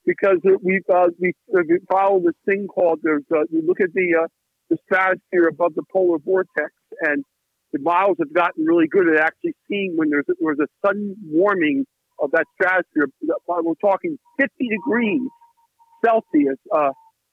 [0.06, 4.22] because we've uh, we, we follow this thing called there's uh, you look at the
[4.22, 4.26] uh,
[4.68, 6.72] the stratosphere above the polar vortex
[7.02, 7.24] and
[7.72, 11.84] the models have gotten really good at actually seeing when there's there's a sudden warming
[12.20, 13.06] of that stratosphere.
[13.48, 15.22] We're talking 50 degrees
[16.04, 16.90] Celsius, uh,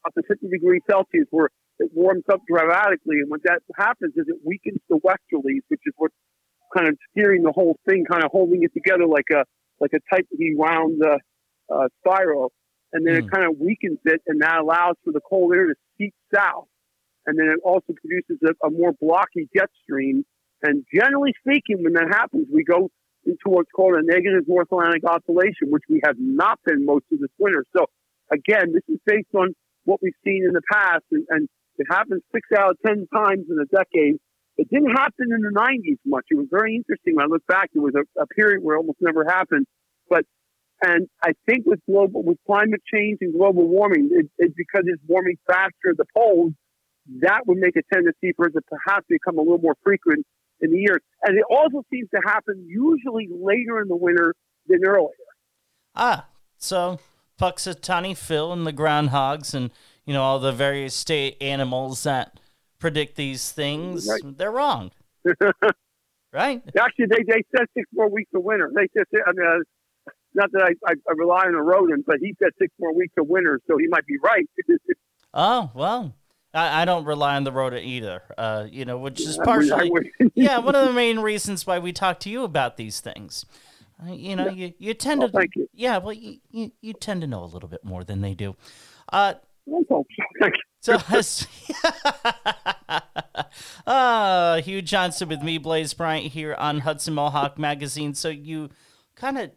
[0.08, 1.50] up to 50 degrees Celsius, where
[1.80, 3.20] it warms up dramatically.
[3.20, 6.16] And what that happens is it weakens the westerlies, which is what's
[6.76, 9.44] kind of steering the whole thing, kind of holding it together like a
[9.80, 11.18] like a tightly wound uh,
[11.74, 12.52] uh, spiral.
[12.94, 15.76] And then it kind of weakens it, and that allows for the cold air to
[15.98, 16.68] seep south.
[17.26, 20.24] And then it also produces a, a more blocky jet stream.
[20.64, 22.90] And generally speaking, when that happens, we go
[23.26, 27.20] into what's called a negative North Atlantic oscillation, which we have not been most of
[27.20, 27.66] this winter.
[27.76, 27.86] So
[28.32, 29.54] again, this is based on
[29.88, 33.46] what we've seen in the past, and, and it happened six out of ten times
[33.50, 34.20] in a decade.
[34.58, 36.26] It didn't happen in the 90s much.
[36.32, 37.16] It was very interesting.
[37.16, 39.68] When I look back, it was a, a period where it almost never happened.
[40.10, 40.26] But
[40.84, 45.38] and I think with global with climate change and global warming, it, because it's warming
[45.48, 46.54] faster at the poles,
[47.22, 50.26] that would make a tendency for it to perhaps become a little more frequent
[50.60, 51.00] in the year.
[51.24, 54.36] And it also seems to happen usually later in the winter
[54.68, 55.14] than earlier.
[55.96, 56.28] ah
[56.58, 57.00] so
[57.40, 59.72] Punxsutawney Phil and the groundhogs and
[60.06, 62.40] you know all the various state animals that
[62.80, 64.38] predict these things Right.
[64.38, 64.92] they're wrong
[66.34, 68.72] right Actually, they, they said six more weeks of winter.
[68.74, 72.18] They just, I mean, uh, not that I, I, I rely on a rodent, but
[72.22, 74.48] he said six more weeks of winter, so he might be right.
[75.34, 76.16] Oh well,
[76.54, 78.22] I, I don't rely on the road either.
[78.38, 79.92] Uh, you know, which is partially
[80.36, 83.46] yeah one of the main reasons why we talk to you about these things.
[84.02, 85.68] Uh, you know, you you tend Oh, to you.
[85.74, 88.56] yeah, well, you, you you tend to know a little bit more than they do.
[89.12, 89.36] Uh,
[89.88, 90.06] so.
[90.40, 90.62] Thank you.
[90.82, 91.48] so, as-
[93.88, 98.14] uh, Hugh Johnson with me, Blaze Bryant, here on Hudson Mohawk Magazine.
[98.14, 98.70] So, you
[99.16, 99.52] kind of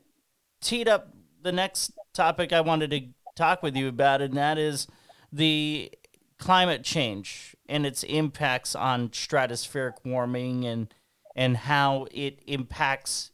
[0.61, 1.09] teed up
[1.43, 3.01] the next topic I wanted to
[3.37, 4.87] talk with you about, and that is
[5.33, 5.91] the
[6.39, 10.93] climate change and its impacts on stratospheric warming and
[11.37, 13.31] and how it impacts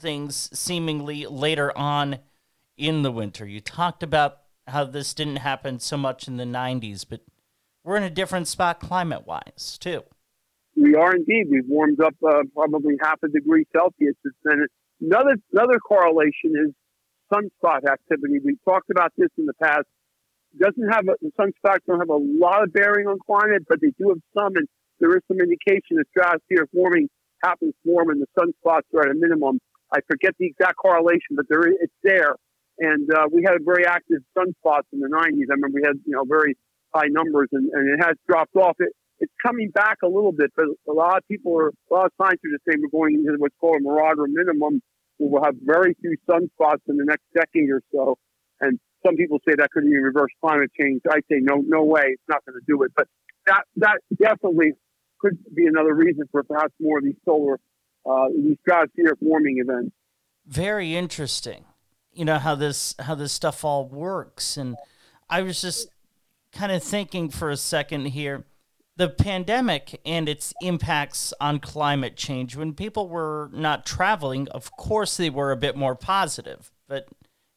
[0.00, 2.18] things seemingly later on
[2.76, 3.46] in the winter.
[3.46, 7.20] You talked about how this didn't happen so much in the 90s, but
[7.84, 10.02] we're in a different spot climate wise, too.
[10.76, 11.46] we are indeed.
[11.50, 14.14] We've warmed up uh, probably half a degree Celsius.
[14.44, 14.68] And
[15.00, 16.72] another another correlation is
[17.32, 18.40] sunspot activity.
[18.44, 19.86] We've talked about this in the past.
[20.58, 23.92] Doesn't have a, the sunspots don't have a lot of bearing on climate, but they
[23.98, 24.66] do have some, and
[24.98, 27.08] there is some indication that stratospheric warming
[27.42, 29.60] happens more when the sunspots are at a minimum.
[29.92, 32.36] I forget the exact correlation, but there it's there.
[32.78, 35.50] And uh, we had very active sunspots in the 90s.
[35.50, 36.56] I remember we had you know very
[36.94, 38.76] high numbers, and, and it has dropped off.
[38.78, 42.06] It, it's coming back a little bit, but a lot of people are, a lot
[42.06, 44.80] of scientists are saying we're going into what's called a Maunder minimum,
[45.18, 48.16] we'll have very few sunspots in the next decade or so.
[48.60, 51.02] And some people say that could even reverse climate change.
[51.08, 52.92] I say no, no way, it's not going to do it.
[52.96, 53.06] But
[53.46, 54.72] that that definitely
[55.20, 57.58] could be another reason for perhaps more of these solar,
[58.06, 59.92] uh, these stratospheric warming events.
[60.46, 61.64] Very interesting.
[62.12, 64.76] You know how this how this stuff all works, and
[65.28, 65.88] I was just
[66.52, 68.44] kind of thinking for a second here
[69.00, 75.16] the pandemic and its impacts on climate change when people were not traveling of course
[75.16, 77.08] they were a bit more positive but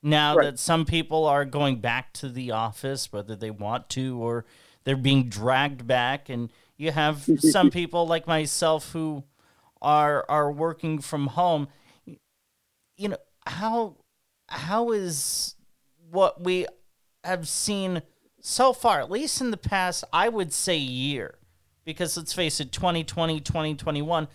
[0.01, 0.45] now right.
[0.45, 4.45] that some people are going back to the office whether they want to or
[4.85, 9.23] they're being dragged back and you have some people like myself who
[9.83, 11.67] are are working from home
[12.97, 13.95] you know how
[14.47, 15.55] how is
[16.09, 16.65] what we
[17.23, 18.01] have seen
[18.43, 21.35] so far, at least in the past, I would say year,
[21.85, 24.27] because let's face it, 2020, 2021,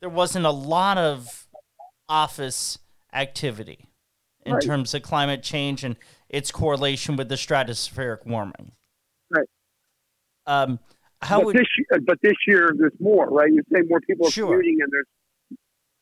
[0.00, 1.46] there wasn't a lot of
[2.08, 2.78] office
[3.12, 3.88] activity
[4.44, 4.62] in right.
[4.62, 5.96] terms of climate change and
[6.28, 8.72] its correlation with the stratospheric warming.
[9.30, 9.48] Right.
[10.46, 10.78] Um,
[11.24, 13.50] how but would this year, but this year there's more, right?
[13.50, 14.46] You say more people are sure.
[14.46, 15.58] commuting, and there's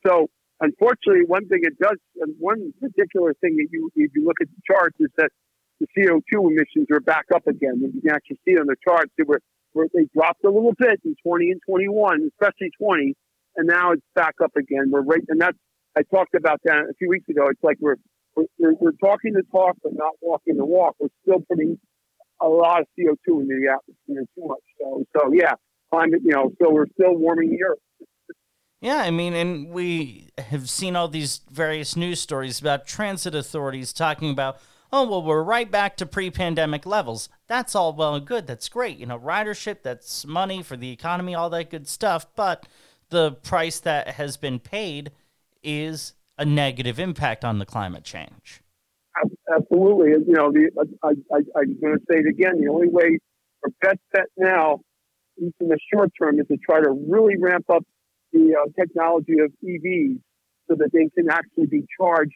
[0.07, 0.29] so
[0.61, 4.49] unfortunately one thing it does, and one particular thing that you if you look at
[4.49, 5.31] the charts is that
[5.81, 7.81] the CO2 emissions are back up again.
[7.83, 9.41] And you can actually see on the charts they were,
[9.75, 13.15] were they dropped a little bit in 20 and 21, especially 20,
[13.57, 14.91] and now it's back up again.
[14.91, 15.59] We're right, and that's
[15.97, 17.47] I talked about that a few weeks ago.
[17.51, 17.97] It's like we're
[18.35, 20.97] we're, we're talking the talk but not walking the walk.
[20.99, 21.79] We're still putting
[22.41, 24.61] a lot of CO2 in the atmosphere too much.
[24.81, 25.53] So so yeah,
[25.93, 26.21] climate.
[26.25, 27.79] You know, so we're still warming the earth.
[28.81, 33.93] Yeah, I mean, and we have seen all these various news stories about transit authorities
[33.93, 34.59] talking about
[34.93, 37.29] oh, well, we're right back to pre pandemic levels.
[37.47, 38.47] That's all well and good.
[38.47, 38.99] That's great.
[38.99, 42.27] You know, ridership, that's money for the economy, all that good stuff.
[42.37, 42.67] But
[43.09, 45.13] the price that has been paid
[45.63, 48.62] is a negative impact on the climate change.
[49.49, 50.11] Absolutely.
[50.11, 50.71] You know, the,
[51.03, 52.61] I, I, I'm going to say it again.
[52.61, 53.19] The only way
[53.61, 54.81] for best bet now,
[55.39, 57.85] in the short term, is to try to really ramp up
[58.33, 60.19] the uh, technology of EVs
[60.69, 62.33] so that they can actually be charged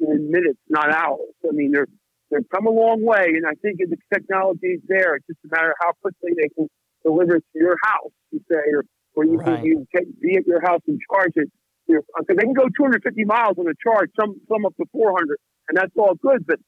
[0.00, 1.32] in minutes, not hours.
[1.48, 1.86] I mean, they're
[2.30, 5.16] they've come a long way, and I think the technology is there.
[5.16, 6.68] It's just a matter of how quickly they can
[7.04, 8.84] deliver it to your house, you say, or
[9.14, 9.56] or you right.
[9.56, 11.50] can you can be at your house and charge it.
[11.86, 14.86] You know, because they can go 250 miles on a charge, some some up to
[14.92, 15.38] 400,
[15.68, 16.46] and that's all good.
[16.46, 16.58] But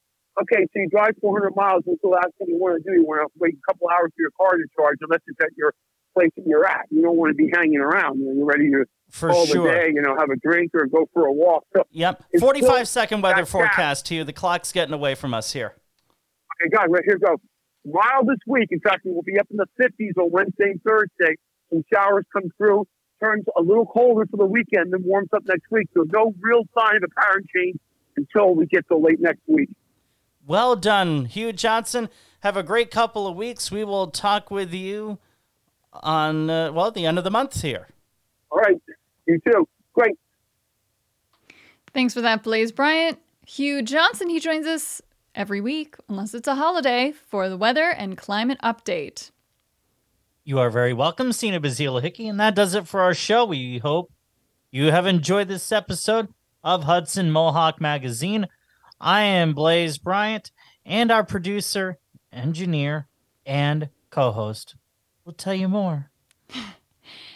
[0.43, 2.97] okay, so you drive 400 miles and the last thing you want to do.
[2.97, 5.51] You want to wait a couple hours for your car to charge, unless it's at
[5.57, 5.75] your
[6.15, 6.87] place that you're at.
[6.91, 8.19] You don't want to be hanging around.
[8.19, 9.63] You know, you're ready to for all sure.
[9.65, 11.65] the day, you know, have a drink or go for a walk.
[11.77, 12.23] So yep.
[12.39, 14.25] 45 second weather forecast to you.
[14.25, 15.75] The clock's getting away from us here.
[16.61, 17.37] Okay, guys, right here go.
[17.85, 18.69] Mild this week.
[18.71, 21.37] In fact, we will be up in the 50s on Wednesday and Thursday.
[21.71, 22.87] Some showers come through.
[23.23, 25.89] Turns a little colder for the weekend, then warms up next week.
[25.95, 27.79] So no real sign of apparent change
[28.17, 29.71] until we get to late next week.
[30.47, 32.09] Well done, Hugh Johnson.
[32.41, 33.71] Have a great couple of weeks.
[33.71, 35.19] We will talk with you
[35.93, 37.89] on uh, well the end of the month here.
[38.51, 38.81] All right,
[39.27, 39.69] you too.
[39.95, 40.17] Great.
[41.93, 43.19] Thanks for that, Blaze Bryant.
[43.47, 45.01] Hugh Johnson, he joins us
[45.35, 49.31] every week, unless it's a holiday, for the weather and climate update.
[50.45, 53.45] You are very welcome, Sina Bazila Hickey, and that does it for our show.
[53.45, 54.13] We hope
[54.71, 56.29] you have enjoyed this episode
[56.67, 58.49] of Hudson Mohawk Magazine.
[59.01, 60.51] I am Blaze Bryant,
[60.85, 61.99] and our producer,
[62.33, 63.07] engineer,
[63.47, 64.75] and co host
[65.25, 66.11] will tell you more.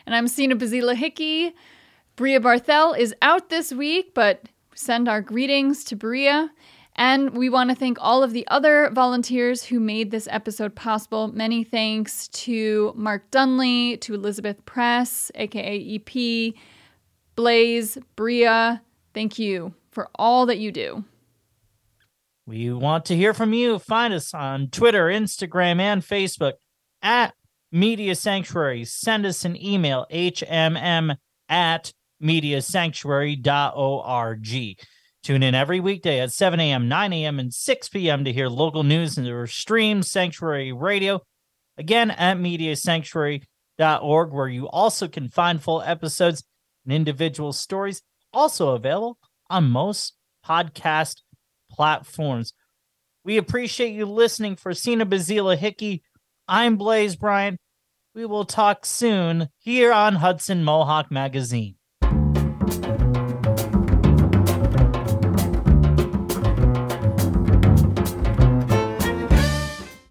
[0.06, 1.54] And I'm Sina Bazila Hickey.
[2.16, 6.50] Bria Barthel is out this week, but send our greetings to Bria.
[6.96, 11.28] And we want to thank all of the other volunteers who made this episode possible.
[11.28, 16.54] Many thanks to Mark Dunley, to Elizabeth Press, aka EP,
[17.36, 18.82] Blaze, Bria.
[19.20, 21.04] Thank you for all that you do.
[22.46, 23.78] We want to hear from you.
[23.78, 26.54] Find us on Twitter, Instagram, and Facebook
[27.02, 27.34] at
[27.70, 28.86] Media Sanctuary.
[28.86, 31.10] Send us an email, hmm
[31.50, 31.92] at
[32.22, 34.86] mediasanctuary.org.
[35.22, 38.24] Tune in every weekday at 7 a.m., 9 a.m., and 6 p.m.
[38.24, 41.20] to hear local news and our stream Sanctuary Radio.
[41.76, 44.02] Again, at mediasanctuary.org.
[44.02, 46.42] org, where you also can find full episodes
[46.86, 48.00] and individual stories,
[48.32, 49.18] also available
[49.48, 50.14] on most
[50.46, 51.16] podcast
[51.70, 52.52] platforms.
[53.24, 56.02] We appreciate you listening for Sina Bazila Hickey.
[56.48, 57.58] I'm Blaze Bryan.
[58.14, 61.76] We will talk soon here on Hudson Mohawk Magazine.